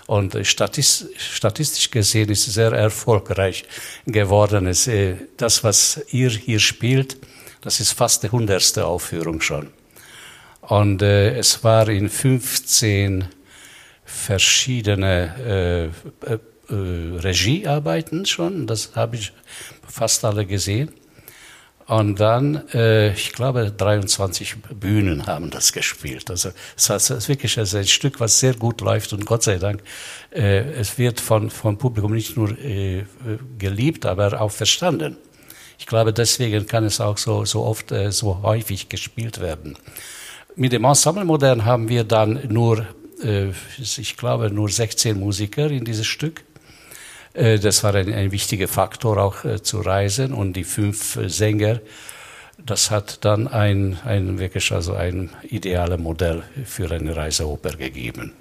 Und 0.08 0.38
statistisch 0.46 1.92
gesehen 1.92 2.30
ist 2.30 2.46
sehr 2.46 2.72
erfolgreich 2.72 3.66
geworden. 4.06 4.66
Äh, 4.68 5.16
das, 5.36 5.64
was 5.64 6.02
ihr 6.12 6.30
hier 6.30 6.60
spielt, 6.60 7.18
das 7.62 7.82
ist 7.82 7.92
fast 7.92 8.24
die 8.24 8.30
hundertste 8.30 8.86
Aufführung 8.86 9.42
schon. 9.42 9.68
Und 10.62 11.02
äh, 11.02 11.38
es 11.38 11.64
war 11.64 11.90
in 11.90 12.10
15 12.10 13.26
verschiedene 14.06 15.92
äh, 16.26 16.74
Regiearbeiten 16.74 18.26
schon. 18.26 18.66
Das 18.66 18.96
habe 18.96 19.18
ich 19.18 19.34
fast 19.88 20.24
alle 20.24 20.46
gesehen. 20.46 20.94
Und 21.88 22.20
dann, 22.20 22.68
äh, 22.74 23.14
ich 23.14 23.32
glaube, 23.32 23.72
23 23.72 24.58
Bühnen 24.78 25.26
haben 25.26 25.50
das 25.50 25.72
gespielt. 25.72 26.30
Also 26.30 26.50
es 26.76 26.90
ist 26.90 27.30
wirklich 27.30 27.58
also 27.58 27.78
ein 27.78 27.88
Stück, 27.88 28.20
was 28.20 28.42
sehr 28.42 28.56
gut 28.56 28.82
läuft 28.82 29.14
und 29.14 29.26
Gott 29.26 29.44
sei 29.44 29.58
Dank, 29.58 29.82
äh, 30.32 30.70
es 30.74 30.98
wird 30.98 31.22
von 31.22 31.50
vom 31.50 31.78
Publikum 31.78 32.14
nicht 32.14 32.36
nur 32.36 32.52
äh, 32.60 33.06
geliebt, 33.58 34.06
aber 34.06 34.42
auch 34.42 34.52
verstanden. 34.52 35.16
Ich 35.80 35.86
glaube, 35.86 36.12
deswegen 36.12 36.68
kann 36.68 36.84
es 36.84 37.00
auch 37.00 37.18
so 37.18 37.46
so 37.46 37.64
oft 37.64 37.94
äh, 37.94 38.12
so 38.12 38.42
häufig 38.42 38.90
gespielt 38.90 39.40
werden. 39.40 39.78
Mit 40.58 40.74
dem 40.74 40.84
Ensemble 40.84 41.24
Modern 41.24 41.64
haben 41.64 41.88
wir 41.88 42.04
dann 42.04 42.42
nur, 42.50 42.86
äh, 43.24 43.52
ich 43.78 44.18
glaube, 44.18 44.52
nur 44.52 44.68
16 44.68 45.18
Musiker 45.18 45.72
in 45.72 45.86
dieses 45.86 46.08
Stück. 46.08 46.44
Äh, 47.38 47.60
das 47.60 47.84
war 47.84 47.94
ein, 47.94 48.12
ein 48.14 48.32
wichtiger 48.32 48.68
Faktor 48.68 49.18
auch 49.18 49.46
äh, 49.46 49.62
zu 49.62 49.82
reisen 49.82 50.34
und 50.34 50.54
die 50.54 50.64
fünf 50.64 51.16
äh, 51.16 51.30
Sänger. 51.30 51.80
Das 52.58 52.90
hat 52.90 53.24
dann 53.24 53.48
ein, 53.48 54.00
ein 54.04 54.40
wirklich 54.40 54.72
also 54.72 54.94
ein 54.94 55.30
ideales 55.44 56.00
Modell 56.00 56.42
für 56.66 56.90
eine 56.90 57.16
Reiseoper 57.16 57.76
gegeben. 57.76 58.34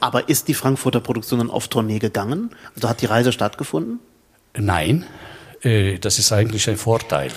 Aber 0.00 0.30
ist 0.30 0.48
die 0.48 0.54
Frankfurter 0.54 1.00
Produktion 1.00 1.40
dann 1.40 1.50
auf 1.50 1.68
Tournee 1.68 1.98
gegangen? 1.98 2.50
Also 2.74 2.88
hat 2.88 3.02
die 3.02 3.06
Reise 3.06 3.32
stattgefunden? 3.32 4.00
Nein, 4.56 5.04
das 5.62 6.18
ist 6.18 6.32
eigentlich 6.32 6.70
ein 6.70 6.78
Vorteil. 6.78 7.30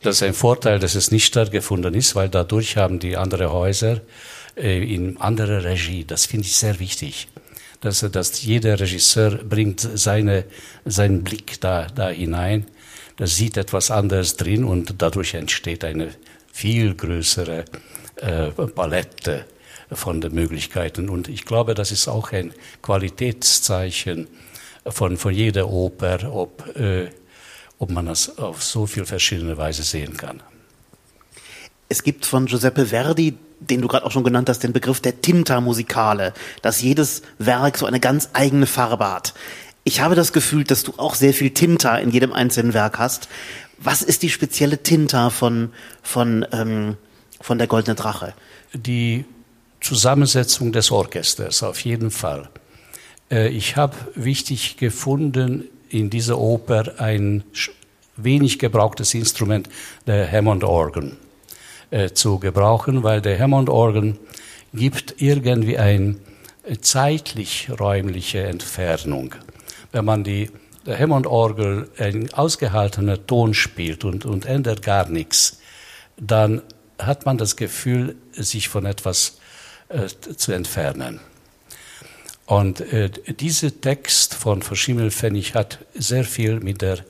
Das 0.00 0.16
ist 0.16 0.22
ein 0.22 0.32
Vorteil, 0.32 0.78
dass 0.78 0.94
es 0.94 1.10
nicht 1.10 1.26
stattgefunden 1.26 1.92
ist, 1.92 2.16
weil 2.16 2.30
dadurch 2.30 2.78
haben 2.78 2.98
die 2.98 3.18
anderen 3.18 3.52
Häuser 3.52 4.00
in 4.56 5.18
anderer 5.18 5.62
Regie. 5.64 6.06
Das 6.06 6.24
finde 6.24 6.46
ich 6.46 6.56
sehr 6.56 6.80
wichtig 6.80 7.28
dass, 7.82 8.00
dass 8.00 8.42
jeder 8.42 8.80
Regisseur 8.80 9.32
bringt 9.32 9.80
seine, 9.80 10.44
seinen 10.84 11.22
Blick 11.22 11.60
da, 11.60 11.88
da 11.88 12.08
hinein. 12.08 12.66
Da 13.16 13.26
sieht 13.26 13.56
etwas 13.56 13.90
anderes 13.90 14.36
drin 14.36 14.64
und 14.64 14.94
dadurch 14.98 15.34
entsteht 15.34 15.84
eine 15.84 16.14
viel 16.52 16.94
größere 16.94 17.64
äh, 18.16 18.50
Palette 18.50 19.44
von 19.90 20.20
den 20.20 20.32
Möglichkeiten. 20.34 21.08
Und 21.08 21.28
ich 21.28 21.44
glaube, 21.44 21.74
das 21.74 21.90
ist 21.90 22.08
auch 22.08 22.32
ein 22.32 22.54
Qualitätszeichen 22.82 24.28
von, 24.86 25.16
von 25.16 25.34
jeder 25.34 25.68
Oper, 25.68 26.32
ob, 26.32 26.76
äh, 26.76 27.10
ob 27.78 27.90
man 27.90 28.06
das 28.06 28.38
auf 28.38 28.62
so 28.62 28.86
viel 28.86 29.04
verschiedene 29.04 29.58
Weise 29.58 29.82
sehen 29.82 30.16
kann. 30.16 30.40
Es 31.92 32.04
gibt 32.04 32.24
von 32.24 32.46
Giuseppe 32.46 32.86
Verdi, 32.86 33.34
den 33.60 33.82
du 33.82 33.86
gerade 33.86 34.06
auch 34.06 34.10
schon 34.10 34.24
genannt 34.24 34.48
hast, 34.48 34.60
den 34.60 34.72
Begriff 34.72 35.00
der 35.00 35.20
Tinta 35.20 35.60
Musicale, 35.60 36.32
dass 36.62 36.80
jedes 36.80 37.20
Werk 37.38 37.76
so 37.76 37.84
eine 37.84 38.00
ganz 38.00 38.30
eigene 38.32 38.66
Farbe 38.66 39.12
hat. 39.12 39.34
Ich 39.84 40.00
habe 40.00 40.14
das 40.14 40.32
Gefühl, 40.32 40.64
dass 40.64 40.84
du 40.84 40.94
auch 40.96 41.14
sehr 41.14 41.34
viel 41.34 41.50
Tinta 41.50 41.98
in 41.98 42.10
jedem 42.10 42.32
einzelnen 42.32 42.72
Werk 42.72 42.98
hast. 42.98 43.28
Was 43.76 44.00
ist 44.00 44.22
die 44.22 44.30
spezielle 44.30 44.82
Tinta 44.82 45.28
von, 45.28 45.70
von, 46.02 46.46
ähm, 46.52 46.96
von 47.42 47.58
der 47.58 47.66
Goldene 47.66 47.94
Drache? 47.94 48.32
Die 48.72 49.26
Zusammensetzung 49.82 50.72
des 50.72 50.90
Orchesters, 50.90 51.62
auf 51.62 51.80
jeden 51.80 52.10
Fall. 52.10 52.48
Äh, 53.30 53.48
ich 53.48 53.76
habe 53.76 53.96
wichtig 54.14 54.78
gefunden 54.78 55.64
in 55.90 56.08
dieser 56.08 56.38
Oper 56.38 56.94
ein 57.00 57.44
wenig 58.16 58.58
gebrauchtes 58.58 59.12
Instrument, 59.12 59.68
der 60.06 60.32
Hammond-Organ, 60.32 61.18
äh, 61.92 62.12
zu 62.12 62.38
gebrauchen, 62.38 63.02
weil 63.02 63.20
der 63.20 63.38
Hammond-Organ 63.38 64.18
gibt 64.72 65.20
irgendwie 65.20 65.76
eine 65.78 66.16
zeitlich-räumliche 66.80 68.42
Entfernung. 68.44 69.34
Wenn 69.92 70.06
man 70.06 70.24
die 70.24 70.50
Hammond-Orgel 70.86 71.90
ein 71.98 72.32
ausgehaltener 72.32 73.26
Ton 73.26 73.52
spielt 73.52 74.04
und, 74.04 74.24
und 74.24 74.46
ändert 74.46 74.82
gar 74.82 75.08
nichts, 75.08 75.60
dann 76.16 76.62
hat 76.98 77.26
man 77.26 77.36
das 77.36 77.56
Gefühl, 77.56 78.16
sich 78.32 78.68
von 78.68 78.86
etwas 78.86 79.38
äh, 79.88 80.06
zu 80.08 80.52
entfernen. 80.52 81.20
Und 82.46 82.80
äh, 82.80 83.10
dieser 83.10 83.80
Text 83.80 84.34
von 84.34 84.62
Verschimmelpfennig 84.62 85.54
hat 85.54 85.78
sehr 85.94 86.24
viel 86.24 86.60
mit 86.60 86.80
der, 86.80 87.00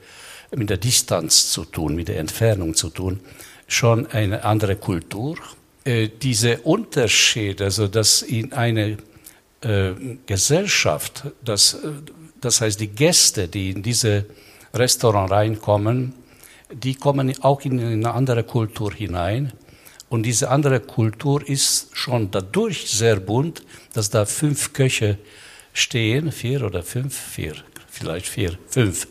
mit 0.53 0.69
der 0.69 0.77
Distanz 0.77 1.51
zu 1.51 1.63
tun, 1.63 1.95
mit 1.95 2.09
der 2.09 2.19
Entfernung 2.19 2.75
zu 2.75 2.89
tun. 2.89 3.21
Schon 3.67 4.07
eine 4.07 4.43
andere 4.43 4.75
Kultur. 4.75 5.37
Äh, 5.83 6.09
diese 6.21 6.59
Unterschiede, 6.59 7.65
also 7.65 7.87
dass 7.87 8.21
in 8.21 8.53
eine 8.53 8.97
äh, 9.61 9.91
Gesellschaft, 10.25 11.25
das, 11.43 11.73
äh, 11.75 11.89
das 12.39 12.61
heißt 12.61 12.79
die 12.79 12.87
Gäste, 12.87 13.47
die 13.47 13.71
in 13.71 13.83
diese 13.83 14.25
Restaurant 14.73 15.31
reinkommen, 15.31 16.13
die 16.71 16.95
kommen 16.95 17.33
auch 17.43 17.61
in 17.61 17.79
eine 17.79 18.13
andere 18.13 18.43
Kultur 18.43 18.93
hinein. 18.93 19.53
Und 20.09 20.23
diese 20.23 20.49
andere 20.49 20.79
Kultur 20.79 21.47
ist 21.47 21.89
schon 21.93 22.29
dadurch 22.31 22.89
sehr 22.89 23.19
bunt, 23.19 23.63
dass 23.93 24.09
da 24.09 24.25
fünf 24.25 24.73
Köche 24.73 25.17
stehen, 25.73 26.31
vier 26.31 26.63
oder 26.63 26.83
fünf, 26.83 27.17
vier, 27.17 27.55
vielleicht 27.89 28.27
vier, 28.27 28.57
fünf, 28.67 29.07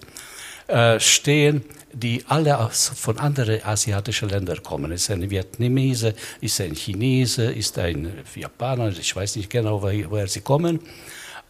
äh, 0.69 1.01
stehen, 1.01 1.65
die 1.93 2.25
alle 2.29 2.59
aus, 2.59 2.93
von 2.95 3.19
anderen 3.19 3.63
asiatischen 3.65 4.29
Ländern 4.29 4.63
kommen. 4.63 4.93
Ist 4.93 5.11
ein 5.11 5.31
Vietnamese, 5.31 6.15
ist 6.41 6.61
ein 6.61 6.75
Chinese, 6.75 7.45
ist 7.53 7.79
ein 7.79 8.13
Japaner, 8.35 8.89
ich 8.89 9.15
weiß 9.15 9.37
nicht 9.37 9.51
genau, 9.51 9.83
woher, 9.83 10.11
woher 10.11 10.29
sie 10.29 10.41
kommen. 10.41 10.81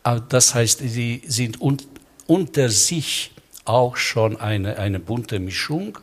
Aber 0.03 0.21
das 0.21 0.55
heißt, 0.55 0.81
sie 0.81 1.23
sind 1.27 1.61
un, 1.61 1.77
unter 2.27 2.69
sich 2.69 3.33
auch 3.65 3.97
schon 3.97 4.37
eine, 4.37 4.79
eine 4.79 4.99
bunte 4.99 5.39
Mischung. 5.39 5.99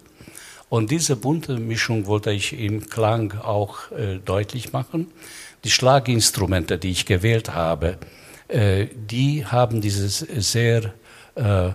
Und 0.69 0.91
diese 0.91 1.15
bunte 1.15 1.58
Mischung 1.58 2.05
wollte 2.05 2.31
ich 2.31 2.53
im 2.53 2.88
Klang 2.89 3.34
auch 3.39 3.91
äh, 3.91 4.19
deutlich 4.19 4.72
machen. 4.72 5.07
Die 5.63 5.72
Schlaginstrumente, 5.72 6.77
die 6.77 6.92
ich 6.92 7.05
gewählt 7.05 7.53
habe, 7.53 7.98
äh, 8.48 8.87
die 8.94 9.46
haben 9.46 9.81
dieses 9.81 10.20
sehr 10.20 10.94
äh, 11.35 11.72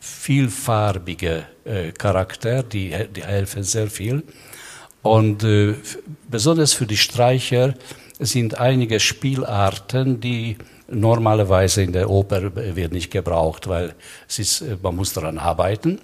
vielfarbige 0.00 1.44
äh, 1.64 1.92
Charakter, 1.92 2.62
die, 2.62 2.94
die 3.14 3.22
helfen 3.22 3.62
sehr 3.62 3.88
viel. 3.88 4.24
Und 5.02 5.44
äh, 5.44 5.74
besonders 6.28 6.72
für 6.72 6.86
die 6.86 6.96
Streicher 6.96 7.74
sind 8.18 8.58
einige 8.58 8.98
Spielarten, 8.98 10.20
die 10.20 10.56
normalerweise 10.88 11.82
in 11.82 11.92
der 11.92 12.10
Oper 12.10 12.54
wird 12.54 12.92
nicht 12.92 13.10
gebraucht, 13.10 13.68
weil 13.68 13.94
es 14.28 14.38
ist, 14.38 14.64
man 14.82 14.96
muss 14.96 15.12
daran 15.12 15.38
arbeiten. 15.38 16.00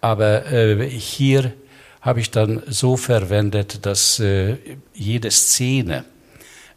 Aber 0.00 0.50
äh, 0.50 0.88
hier 0.88 1.52
habe 2.00 2.20
ich 2.20 2.30
dann 2.30 2.62
so 2.66 2.96
verwendet, 2.96 3.84
dass 3.84 4.18
äh, 4.20 4.56
jede 4.94 5.30
Szene 5.30 6.04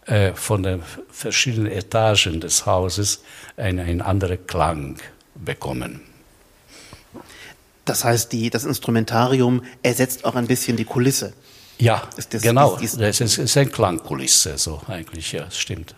äh, 0.06 0.34
von 0.34 0.64
den 0.64 0.84
verschiedenen 1.10 1.72
Etagen 1.72 2.42
des 2.42 2.66
Hauses 2.66 3.24
einen, 3.56 3.80
einen 3.80 4.02
anderen 4.02 4.46
Klang 4.46 4.98
bekommen. 5.36 6.02
Das 7.86 8.04
heißt, 8.04 8.32
die, 8.32 8.50
das 8.50 8.64
Instrumentarium 8.64 9.64
ersetzt 9.82 10.26
auch 10.26 10.36
ein 10.36 10.48
bisschen 10.48 10.78
die 10.78 10.86
Kulisse. 10.86 11.34
Ja, 11.80 12.04
das, 12.16 12.42
genau. 12.42 12.78
Das, 12.82 12.98
das 12.98 13.20
ist, 13.20 13.38
ist 13.38 13.58
eine 13.58 13.70
Klangkulisse, 13.70 14.58
so 14.58 14.82
eigentlich, 14.88 15.32
ja, 15.34 15.50
stimmt. 15.52 15.96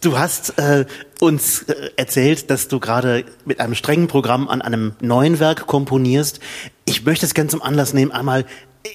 Du 0.00 0.18
hast 0.18 0.58
äh, 0.58 0.86
uns 1.20 1.62
äh, 1.62 1.90
erzählt, 1.96 2.50
dass 2.50 2.68
du 2.68 2.80
gerade 2.80 3.24
mit 3.44 3.60
einem 3.60 3.74
strengen 3.74 4.08
Programm 4.08 4.48
an 4.48 4.62
einem 4.62 4.94
neuen 5.00 5.38
Werk 5.38 5.66
komponierst. 5.66 6.40
Ich 6.84 7.04
möchte 7.04 7.24
es 7.24 7.34
gerne 7.34 7.50
zum 7.50 7.62
Anlass 7.62 7.92
nehmen, 7.92 8.12
einmal 8.12 8.46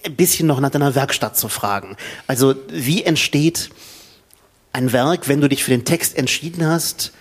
ein 0.06 0.16
bisschen 0.16 0.48
noch 0.48 0.60
nach 0.60 0.70
deiner 0.70 0.96
Werkstatt 0.96 1.38
zu 1.38 1.50
fragen. 1.50 1.98
Also 2.28 2.56
wie 2.70 3.04
entsteht 3.04 3.70
ein 4.74 4.92
Werk, 4.94 5.28
wenn 5.28 5.42
du 5.42 5.50
dich 5.50 5.64
für 5.64 5.72
den 5.72 5.86
Text 5.86 6.18
entschieden 6.18 6.66
hast? 6.66 7.12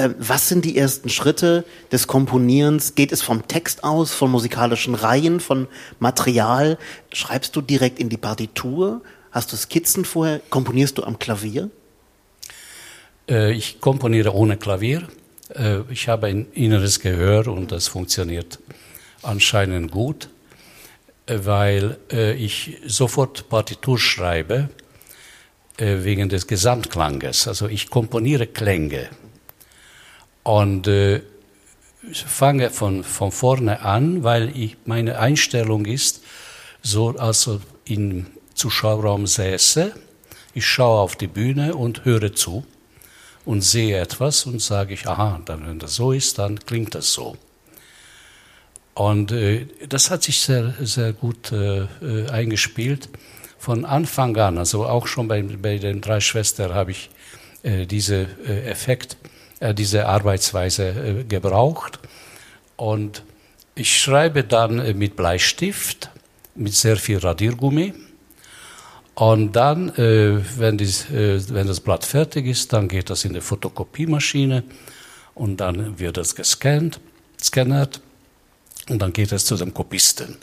Äh, 0.00 0.14
was 0.18 0.48
sind 0.48 0.64
die 0.64 0.76
ersten 0.76 1.08
Schritte 1.08 1.64
des 1.92 2.06
Komponierens? 2.06 2.94
Geht 2.94 3.12
es 3.12 3.22
vom 3.22 3.46
Text 3.46 3.84
aus, 3.84 4.12
von 4.12 4.30
musikalischen 4.30 4.94
Reihen, 4.94 5.40
von 5.40 5.68
Material? 5.98 6.78
Schreibst 7.12 7.54
du 7.56 7.60
direkt 7.60 7.98
in 7.98 8.08
die 8.08 8.16
Partitur? 8.16 9.02
Hast 9.30 9.52
du 9.52 9.56
Skizzen 9.56 10.04
vorher? 10.04 10.40
Komponierst 10.48 10.96
du 10.98 11.04
am 11.04 11.18
Klavier? 11.18 11.70
Äh, 13.28 13.52
ich 13.52 13.80
komponiere 13.80 14.34
ohne 14.34 14.56
Klavier. 14.56 15.06
Äh, 15.54 15.80
ich 15.90 16.08
habe 16.08 16.28
ein 16.28 16.46
inneres 16.52 17.00
Gehör 17.00 17.46
und 17.48 17.70
das 17.70 17.88
funktioniert 17.88 18.58
anscheinend 19.22 19.90
gut, 19.90 20.30
äh, 21.26 21.40
weil 21.42 21.98
ich 22.38 22.78
sofort 22.86 23.48
Partitur 23.48 23.98
schreibe 23.98 24.70
wegen 25.78 26.28
des 26.28 26.46
Gesamtklanges. 26.46 27.48
Also 27.48 27.66
ich 27.66 27.88
komponiere 27.88 28.46
Klänge 28.46 29.08
und 30.50 30.88
fange 32.12 32.70
von, 32.70 33.04
von 33.04 33.30
vorne 33.30 33.82
an, 33.82 34.24
weil 34.24 34.56
ich, 34.56 34.76
meine 34.84 35.18
Einstellung 35.18 35.84
ist, 35.86 36.22
so 36.82 37.10
als 37.10 37.46
ob 37.48 37.62
ich 37.84 37.96
im 37.96 38.26
Zuschauerraum 38.54 39.26
säße, 39.26 39.92
ich 40.54 40.66
schaue 40.66 41.00
auf 41.00 41.16
die 41.16 41.26
Bühne 41.26 41.74
und 41.74 42.04
höre 42.04 42.34
zu 42.34 42.64
und 43.44 43.62
sehe 43.62 43.98
etwas 44.00 44.46
und 44.46 44.60
sage 44.60 44.94
ich, 44.94 45.06
aha, 45.06 45.40
dann, 45.44 45.66
wenn 45.66 45.78
das 45.78 45.94
so 45.94 46.12
ist, 46.12 46.38
dann 46.38 46.58
klingt 46.58 46.94
das 46.94 47.12
so. 47.12 47.36
Und 48.94 49.32
äh, 49.32 49.66
das 49.88 50.10
hat 50.10 50.24
sich 50.24 50.40
sehr, 50.40 50.74
sehr 50.80 51.12
gut 51.12 51.52
äh, 51.52 51.82
äh 52.02 52.28
eingespielt. 52.30 53.08
Von 53.58 53.84
Anfang 53.84 54.36
an, 54.36 54.58
also 54.58 54.86
auch 54.86 55.06
schon 55.06 55.28
bei, 55.28 55.42
bei 55.42 55.78
den 55.78 56.00
drei 56.00 56.20
Schwestern 56.20 56.74
habe 56.74 56.90
ich 56.90 57.10
äh, 57.62 57.86
diese 57.86 58.26
äh, 58.46 58.68
Effekt, 58.68 59.16
äh, 59.22 59.39
diese 59.60 60.06
Arbeitsweise 60.06 60.88
äh, 60.88 61.24
gebraucht. 61.24 61.98
Und 62.76 63.22
ich 63.74 64.00
schreibe 64.00 64.44
dann 64.44 64.78
äh, 64.78 64.94
mit 64.94 65.16
Bleistift, 65.16 66.10
mit 66.54 66.74
sehr 66.74 66.96
viel 66.96 67.18
Radiergummi 67.18 67.94
und 69.20 69.52
dann, 69.52 69.90
äh, 69.96 70.40
wenn, 70.58 70.78
äh, 70.78 71.64
das 71.64 71.80
Blatt 71.80 72.06
fertig 72.06 72.46
ist, 72.46 72.72
dann 72.72 72.88
geht 72.88 73.10
das 73.10 73.26
in 73.26 73.34
die 73.34 73.42
Fotokopiemaschine 73.42 74.64
und 75.34 75.58
dann 75.58 75.98
wird 75.98 76.16
das 76.16 76.34
gescannt, 76.34 77.00
scannert 77.38 78.00
und 78.88 79.00
dann 79.02 79.12
geht 79.12 79.30
es 79.32 79.44
zu 79.44 79.56
dem 79.56 79.74
Kopisten. 79.74 80.38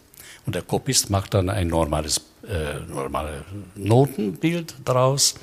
Und 0.45 0.53
der 0.53 0.61
Kopist 0.61 1.09
macht 1.09 1.33
dann 1.33 1.49
ein 1.49 1.69
normales, 1.69 2.21
äh, 2.47 2.79
normales 2.87 3.41
Notenbild 3.73 4.75
daraus. 4.85 5.33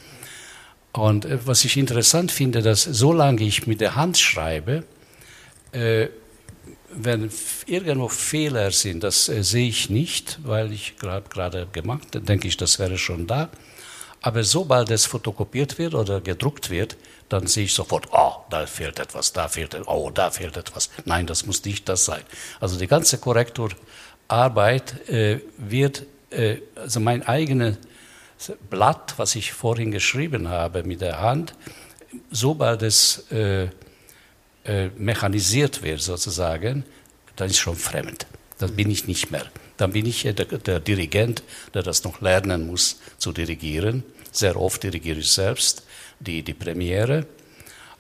Und 0.95 1.25
äh, 1.25 1.47
was 1.47 1.65
ich 1.65 1.77
interessant 1.77 2.31
finde, 2.31 2.63
dass 2.63 2.83
solange 2.83 3.43
ich 3.43 3.67
mit 3.67 3.81
der 3.81 3.97
Hand 3.97 4.19
schreibe, 4.19 4.85
äh, 5.73 6.09
wenn 6.97 7.31
irgendwo 7.67 8.09
Fehler 8.09 8.71
sind, 8.71 9.03
das 9.03 9.29
äh, 9.29 9.43
sehe 9.43 9.69
ich 9.69 9.91
nicht, 9.91 10.39
weil 10.45 10.73
ich 10.73 10.97
gerade 10.97 11.29
gerade 11.29 11.67
gemacht, 11.67 12.09
denke 12.13 12.49
ich, 12.49 12.57
das 12.57 12.79
wäre 12.79 12.97
schon 12.99 13.27
da. 13.27 13.51
Aber 14.23 14.43
sobald 14.45 14.91
es 14.91 15.05
fotokopiert 15.05 15.79
wird 15.79 15.95
oder 15.95 16.21
gedruckt 16.21 16.71
wird, 16.71 16.97
dann 17.29 17.47
sehe 17.47 17.65
ich 17.65 17.75
sofort, 17.75 18.09
oh, 18.13 18.33
da 18.49 18.67
fehlt 18.67 18.99
etwas, 18.99 19.33
da 19.33 19.49
fehlt 19.49 19.75
etwas, 19.75 19.89
oh, 19.89 20.11
da 20.11 20.31
fehlt 20.31 20.57
etwas. 20.57 20.91
Nein, 21.05 21.27
das 21.27 21.45
muss 21.45 21.65
nicht 21.65 21.89
das 21.89 22.05
sein. 22.05 22.23
Also 22.61 22.79
die 22.79 22.87
ganze 22.87 23.19
Korrekturarbeit 23.19 25.09
äh, 25.09 25.41
wird, 25.59 26.05
äh, 26.31 26.59
also 26.77 27.01
mein 27.01 27.23
eigenes 27.25 27.77
Blatt, 28.71 29.15
was 29.17 29.35
ich 29.35 29.53
vorhin 29.53 29.91
geschrieben 29.91 30.49
habe 30.49 30.85
mit 30.85 31.01
der 31.01 31.21
Hand, 31.21 31.55
sobald 32.31 32.83
es 32.83 33.31
äh, 33.31 33.69
äh, 34.65 34.89
mechanisiert 34.97 35.83
wird 35.83 36.01
sozusagen, 36.01 36.85
dann 37.37 37.49
ist 37.49 37.59
schon 37.59 37.77
fremd. 37.77 38.27
Dann 38.59 38.77
bin 38.77 38.91
ich 38.91 39.07
nicht 39.07 39.31
mehr. 39.31 39.47
Dann 39.77 39.93
bin 39.93 40.07
ich 40.07 40.23
der, 40.23 40.33
der 40.33 40.81
Dirigent, 40.81 41.43
der 41.75 41.83
das 41.83 42.05
noch 42.05 42.21
lernen 42.21 42.67
muss 42.67 43.01
zu 43.19 43.33
dirigieren. 43.33 44.05
Sehr 44.31 44.61
oft 44.61 44.83
dirigiere 44.83 45.19
ich 45.19 45.31
selbst 45.31 45.85
die, 46.21 46.43
die 46.43 46.55
Premiere. 46.55 47.27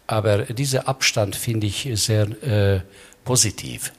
Aber 0.06 0.44
dieser 0.44 0.88
Abstand 0.88 1.34
finde 1.34 1.66
ich 1.66 1.88
sehr 1.94 2.26
äh, 2.42 2.80
positiv. 3.24 3.92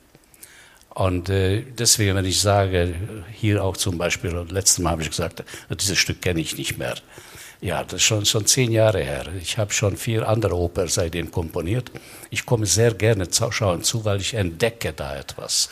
Und 0.95 1.27
äh, 1.27 1.61
deswegen, 1.77 2.15
wenn 2.15 2.23
ich 2.23 2.39
sage, 2.39 2.95
hier 3.33 3.63
auch 3.63 3.75
zum 3.75 3.97
Beispiel, 3.97 4.31
letztes 4.49 4.79
Mal 4.79 4.91
habe 4.91 5.01
ich 5.01 5.09
gesagt, 5.09 5.43
dieses 5.69 5.97
Stück 5.97 6.21
kenne 6.21 6.39
ich 6.39 6.57
nicht 6.57 6.77
mehr. 6.77 6.95
Ja, 7.59 7.83
das 7.83 7.95
ist 7.95 8.03
schon, 8.03 8.25
schon 8.25 8.45
zehn 8.45 8.71
Jahre 8.71 9.01
her. 9.03 9.25
Ich 9.41 9.57
habe 9.57 9.73
schon 9.73 9.97
vier 9.97 10.27
andere 10.27 10.55
Opern 10.55 10.87
seitdem 10.87 11.31
komponiert. 11.31 11.91
Ich 12.29 12.45
komme 12.45 12.65
sehr 12.65 12.93
gerne 12.93 13.27
schauen 13.29 13.83
zu, 13.83 14.05
weil 14.05 14.21
ich 14.21 14.35
entdecke 14.35 14.93
da 14.93 15.17
etwas. 15.17 15.69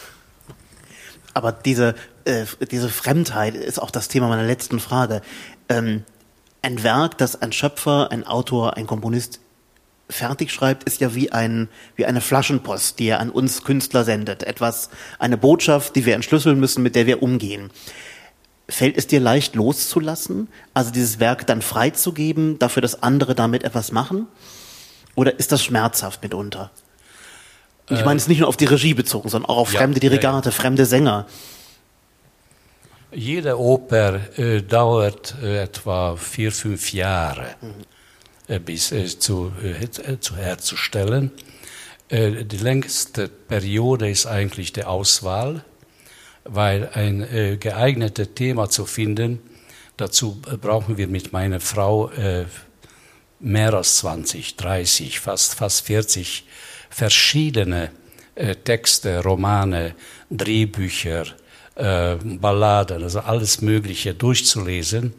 Aber 1.34 1.54
diese, 1.54 1.96
äh, 2.26 2.46
diese 2.70 2.90
Fremdheit 2.90 3.56
ist 3.56 3.82
auch 3.82 3.92
das 3.92 4.10
Thema 4.10 4.28
meiner 4.28 4.44
letzten 4.46 4.82
Frage. 4.82 5.22
Ähm, 5.70 6.04
ein 6.62 6.84
Werk, 6.84 7.18
das 7.18 7.42
ein 7.42 7.54
Schöpfer, 7.54 8.12
ein 8.12 8.28
Autor, 8.28 8.76
ein 8.76 8.88
Komponist 8.88 9.40
fertig 10.10 10.52
schreibt, 10.52 10.84
ist 10.84 11.02
ja 11.02 11.16
wie 11.16 11.32
ein, 11.32 11.70
wie 11.96 12.06
eine 12.06 12.22
Flaschenpost, 12.22 13.00
die 13.00 13.08
er 13.08 13.20
an 13.20 13.30
uns 13.30 13.64
Künstler 13.64 14.04
sendet. 14.04 14.44
Etwas, 14.44 14.90
eine 15.20 15.38
Botschaft, 15.38 15.96
die 15.96 16.06
wir 16.06 16.16
entschlüsseln 16.16 16.60
müssen, 16.60 16.84
mit 16.84 16.96
der 16.96 17.06
wir 17.06 17.24
umgehen. 17.24 17.72
Fällt 18.70 18.98
es 18.98 19.08
dir 19.08 19.20
leicht 19.20 19.56
loszulassen? 19.56 20.48
Also 20.74 20.92
dieses 20.92 21.20
Werk 21.20 21.48
dann 21.48 21.62
freizugeben, 21.62 22.60
dafür, 22.60 22.82
dass 22.82 23.04
andere 23.04 23.36
damit 23.36 23.64
etwas 23.64 23.92
machen? 23.92 24.28
Oder 25.16 25.38
ist 25.40 25.52
das 25.52 25.64
schmerzhaft 25.64 26.24
mitunter? 26.24 26.72
Und 27.90 27.98
ich 27.98 28.06
meine 28.06 28.18
es 28.18 28.28
nicht 28.28 28.40
nur 28.40 28.48
auf 28.48 28.58
die 28.58 28.66
Regie 28.66 28.94
bezogen, 28.94 29.30
sondern 29.30 29.50
auch 29.50 29.58
auf 29.58 29.74
ja, 29.74 29.80
fremde 29.80 30.00
Dirigate, 30.00 30.50
ja, 30.50 30.52
ja. 30.52 30.58
fremde 30.58 30.86
Sänger. 30.86 31.28
Jede 33.12 33.60
Oper 33.60 34.38
äh, 34.38 34.62
dauert 34.62 35.36
äh, 35.44 35.64
etwa 35.64 36.16
vier, 36.16 36.52
fünf 36.52 36.94
Jahre, 36.94 37.56
mhm. 37.62 37.74
Äh, 38.48 38.56
äh, 38.58 39.06
zu, 39.06 39.54
äh, 39.64 40.20
zu 40.20 40.36
herzustellen. 40.36 41.32
Die 42.12 42.58
längste 42.58 43.28
Periode 43.28 44.08
ist 44.08 44.28
eigentlich 44.28 44.72
die 44.72 44.84
Auswahl, 44.84 45.64
weil 46.44 46.90
ein 46.94 47.58
geeignetes 47.60 48.36
Thema 48.36 48.70
zu 48.70 48.86
finden, 48.86 49.40
dazu 49.98 50.40
brauchen 50.62 50.98
wir 50.98 51.08
mit 51.08 51.34
meiner 51.34 51.60
Frau 51.60 52.12
mehr 53.40 53.74
als 53.74 53.98
20, 53.98 54.58
30, 54.58 55.22
fast, 55.22 55.56
fast 55.56 55.88
40 55.88 56.44
verschiedene 56.90 57.90
Texte, 58.64 59.24
Romane, 59.24 59.96
Drehbücher, 60.30 61.26
Balladen, 61.76 63.02
also 63.02 63.22
alles 63.22 63.62
Mögliche 63.62 64.14
durchzulesen, 64.14 65.16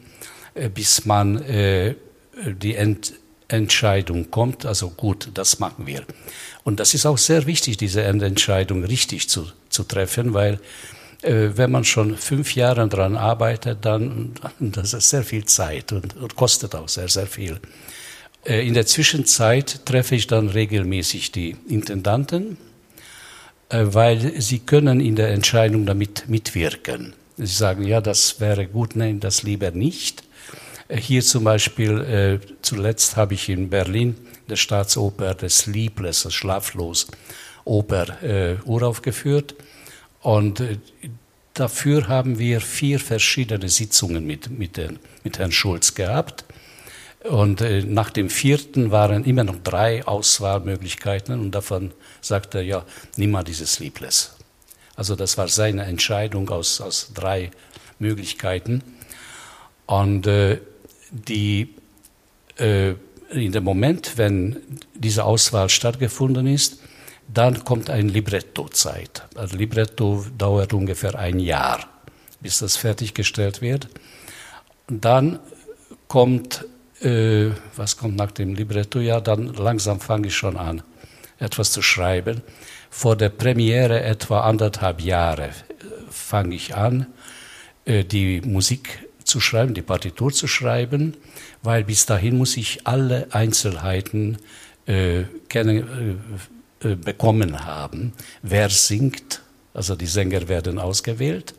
bis 0.75 1.07
man 1.07 1.43
die 2.61 2.75
Ent 2.75 3.15
Entscheidung 3.49 4.31
kommt. 4.31 4.67
Also 4.67 4.91
gut, 4.91 5.29
das 5.35 5.59
machen 5.59 5.87
wir. 5.87 6.05
Und 6.63 6.81
das 6.81 6.95
ist 6.95 7.07
auch 7.07 7.19
sehr 7.19 7.47
wichtig, 7.47 7.77
diese 7.77 8.03
Entscheidung 8.03 8.85
richtig 8.85 9.29
zu, 9.29 9.47
zu 9.69 9.85
treffen, 9.85 10.35
weil 10.35 10.61
äh, 11.23 11.51
wenn 11.57 11.71
man 11.71 11.85
schon 11.85 12.17
fünf 12.17 12.55
Jahre 12.55 12.89
daran 12.89 13.17
arbeitet, 13.17 13.85
dann 13.85 14.33
das 14.61 14.93
ist 14.95 15.11
sehr 15.11 15.23
viel 15.23 15.45
Zeit 15.45 15.93
und, 15.93 16.17
und 16.17 16.37
kostet 16.37 16.75
auch 16.75 16.89
sehr, 16.89 17.09
sehr 17.09 17.27
viel. 17.27 17.61
Äh, 18.45 18.67
in 18.67 18.75
der 18.75 18.87
Zwischenzeit 18.87 19.87
treffe 19.87 20.17
ich 20.17 20.27
dann 20.27 20.49
regelmäßig 20.49 21.33
die 21.33 21.57
Intendanten, 21.69 22.59
äh, 23.69 23.85
weil 23.87 24.41
sie 24.41 24.61
können 24.61 25.01
in 25.01 25.17
der 25.17 25.29
Entscheidung 25.29 25.87
damit 25.87 26.29
mitwirken. 26.29 27.15
Sie 27.37 27.47
sagen, 27.47 27.85
ja, 27.85 28.01
das 28.01 28.41
wäre 28.41 28.67
gut, 28.67 28.95
nein, 28.95 29.21
das 29.21 29.43
lieber 29.43 29.71
nicht. 29.71 30.24
Hier 30.97 31.23
zum 31.23 31.43
Beispiel, 31.43 32.01
äh, 32.01 32.47
zuletzt 32.63 33.17
habe 33.17 33.35
ich 33.35 33.49
in 33.49 33.69
Berlin 33.69 34.17
der 34.49 34.57
Staatsoper 34.57 35.35
des 35.35 35.59
Sleepless, 35.59 36.23
das 36.23 36.35
Schlaflos, 36.35 37.09
Oper 37.65 38.23
äh, 38.23 38.57
uraufgeführt. 38.65 39.57
Und 40.21 40.61
äh, 40.61 40.79
dafür 41.53 42.07
haben 42.07 42.39
wir 42.39 42.61
vier 42.61 43.01
verschiedene 43.01 43.69
Sitzungen 43.69 44.25
mit, 44.25 44.57
mit, 44.57 44.77
den, 44.77 45.01
mit 45.25 45.39
Herrn 45.39 45.51
Schulz 45.51 45.95
gehabt. 45.95 46.45
Und 47.25 47.61
äh, 47.61 47.83
nach 47.83 48.11
dem 48.11 48.31
vierten 48.31 48.93
waren 48.93 49.25
immer 49.25 49.45
noch 49.45 49.57
drei 49.65 50.07
Auswahlmöglichkeiten 50.07 51.41
und 51.41 51.53
davon 51.53 51.93
sagte 52.21 52.59
er, 52.59 52.65
ja, 52.65 52.85
nimm 53.17 53.33
mal 53.33 53.43
dieses 53.43 53.75
Sleepless. 53.75 54.37
Also 54.95 55.17
das 55.17 55.39
war 55.39 55.49
seine 55.49 55.85
Entscheidung 55.87 56.51
aus, 56.51 56.81
aus 56.81 57.11
drei 57.15 57.51
Möglichkeiten. 57.99 58.83
Und 59.87 60.27
äh, 60.27 60.61
die, 61.15 61.75
äh, 62.59 62.91
in 63.31 63.53
dem 63.53 63.65
Moment, 63.65 64.17
wenn 64.17 64.57
diese 64.95 65.25
Auswahl 65.25 65.69
stattgefunden 65.69 66.47
ist, 66.47 66.81
dann 67.33 67.65
kommt 67.65 67.89
ein 67.89 68.09
Libretto-Zeit. 68.09 69.23
Ein 69.35 69.49
Libretto 69.49 70.27
dauert 70.37 70.75
ungefähr 70.75 71.19
ein 71.19 71.39
Jahr, 71.39 71.81
bis 72.41 72.59
das 72.59 72.77
fertiggestellt 72.77 73.63
wird. 73.63 73.89
Dann 74.89 75.39
kommt 76.07 76.67
äh, 77.05 77.51
was 77.77 77.97
kommt 77.97 78.17
nach 78.17 78.31
dem 78.31 78.55
Libretto? 78.55 78.99
Ja, 78.99 79.21
dann 79.21 79.53
langsam 79.55 80.01
fange 80.01 80.29
ich 80.29 80.37
schon 80.37 80.57
an, 80.57 80.83
etwas 81.39 81.73
zu 81.73 81.83
schreiben. 81.83 82.43
Vor 82.91 83.17
der 83.17 83.29
Premiere 83.29 84.03
etwa 84.03 84.41
anderthalb 84.41 85.01
Jahre 85.01 85.49
äh, 85.49 85.53
fange 86.11 86.55
ich 86.55 86.75
an, 86.75 87.07
äh, 87.85 88.05
die 88.05 88.41
Musik 88.41 89.09
zu 89.35 89.41
schreiben, 89.41 89.75
die 89.75 89.83
Partitur 89.83 90.33
zu 90.33 90.47
schreiben, 90.47 91.15
weil 91.63 91.85
bis 91.85 92.07
dahin 92.07 92.39
muss 92.39 92.57
ich 92.57 92.87
alle 92.87 93.27
Einzelheiten 93.31 94.39
äh, 94.87 95.25
kennen, 95.49 96.19
äh, 96.83 96.89
äh 96.89 96.97
bekommen 96.97 97.53
haben. 97.65 98.13
Wer 98.43 98.69
singt, 98.71 99.43
also 99.73 99.97
die 99.97 100.07
Sänger 100.07 100.49
werden 100.49 100.79
ausgewählt 100.79 101.55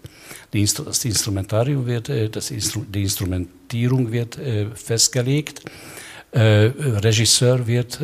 das 0.52 1.06
Instrumentarium 1.06 1.86
wird, 1.86 2.10
äh, 2.10 2.30
das 2.30 2.52
Instru 2.52 2.84
die 2.88 3.04
Instrumentierung 3.04 4.12
wird 4.12 4.38
äh, 4.38 4.68
festgelegt, 4.74 5.62
äh, 6.32 6.72
Regisseur 7.08 7.66
wird 7.68 8.00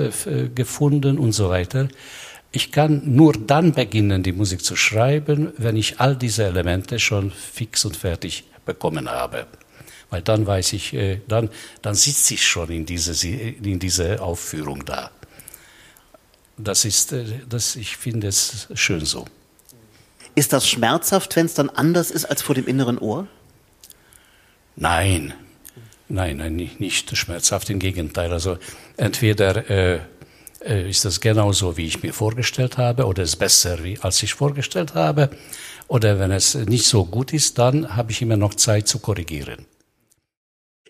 gefunden 0.55 1.17
und 1.19 1.34
so 1.34 1.49
weiter. 1.49 1.88
Ich 2.52 2.72
kann 2.72 3.16
nur 3.16 3.34
dann 3.34 3.72
beginnen, 3.72 4.24
die 4.24 4.34
Musik 4.34 4.64
zu 4.64 4.76
schreiben, 4.76 5.54
wenn 5.58 5.78
ich 5.78 6.00
all 6.00 6.16
diese 6.16 6.44
Elemente 6.44 7.00
schon 7.00 7.32
fix 7.32 7.86
und 7.86 7.96
fertig 7.96 8.44
bekommen 8.66 9.10
habe. 9.10 9.48
Weil 10.10 10.22
dann 10.22 10.46
weiß 10.46 10.74
ich, 10.74 10.96
dann, 11.30 11.50
dann 11.82 11.96
sitze 11.96 12.34
ich 12.34 12.46
schon 12.46 12.70
in 12.70 12.86
diese, 12.86 13.28
in 13.28 13.80
diese 13.80 14.22
Aufführung 14.22 14.84
da. 14.84 15.12
Das 16.58 16.84
ist, 16.84 17.16
das, 17.48 17.78
ich 17.78 17.96
finde 17.96 18.28
es 18.28 18.68
schön 18.74 19.06
so. 19.06 19.26
Ist 20.36 20.54
das 20.54 20.68
schmerzhaft, 20.68 21.36
wenn 21.36 21.46
es 21.46 21.54
dann 21.54 21.70
anders 21.70 22.12
ist 22.12 22.26
als 22.26 22.42
vor 22.42 22.56
dem 22.56 22.68
inneren 22.68 22.98
Ohr? 22.98 23.28
Nein, 24.76 25.34
nein, 26.08 26.38
nein, 26.38 26.56
nicht, 26.56 26.80
nicht 26.80 27.16
schmerzhaft, 27.18 27.70
im 27.70 27.80
Gegenteil. 27.80 28.32
Also 28.32 28.58
entweder 28.98 29.70
äh, 29.70 29.96
äh, 29.96 30.00
ist 30.62 31.06
das 31.06 31.19
genauso, 31.19 31.78
wie 31.78 31.88
ich 31.88 32.04
mir 32.04 32.13
vorgestellt 32.13 32.78
habe, 32.78 33.06
oder 33.06 33.24
ist 33.24 33.38
besser, 33.38 33.78
als 34.02 34.21
ich 34.24 34.34
vorgestellt 34.34 34.93
habe. 34.93 35.30
Oder 35.88 36.19
wenn 36.19 36.32
es 36.32 36.56
nicht 36.56 36.86
so 36.86 37.06
gut 37.06 37.34
ist, 37.34 37.58
dann 37.58 37.95
habe 37.95 38.12
ich 38.12 38.21
immer 38.21 38.38
noch 38.38 38.54
Zeit 38.54 38.88
zu 38.88 39.00
korrigieren. 39.00 39.65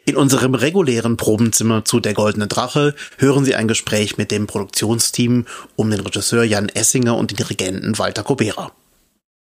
In 0.06 0.18
unserem 0.18 0.56
regulären 0.56 1.16
Probenzimmer 1.16 1.86
zu 1.86 2.00
Der 2.00 2.14
Goldene 2.14 2.48
Drache 2.48 2.96
hören 3.18 3.46
Sie 3.46 3.56
ein 3.56 3.68
Gespräch 3.68 4.18
mit 4.18 4.32
dem 4.32 4.48
Produktionsteam 4.48 5.46
um 5.76 5.90
den 5.90 6.00
Regisseur 6.00 6.44
Jan 6.44 6.70
Essinger 6.70 7.16
und 7.16 7.32
den 7.32 7.38
Dirigenten 7.38 7.98
Walter 7.98 8.24
Kobera. 8.24 8.72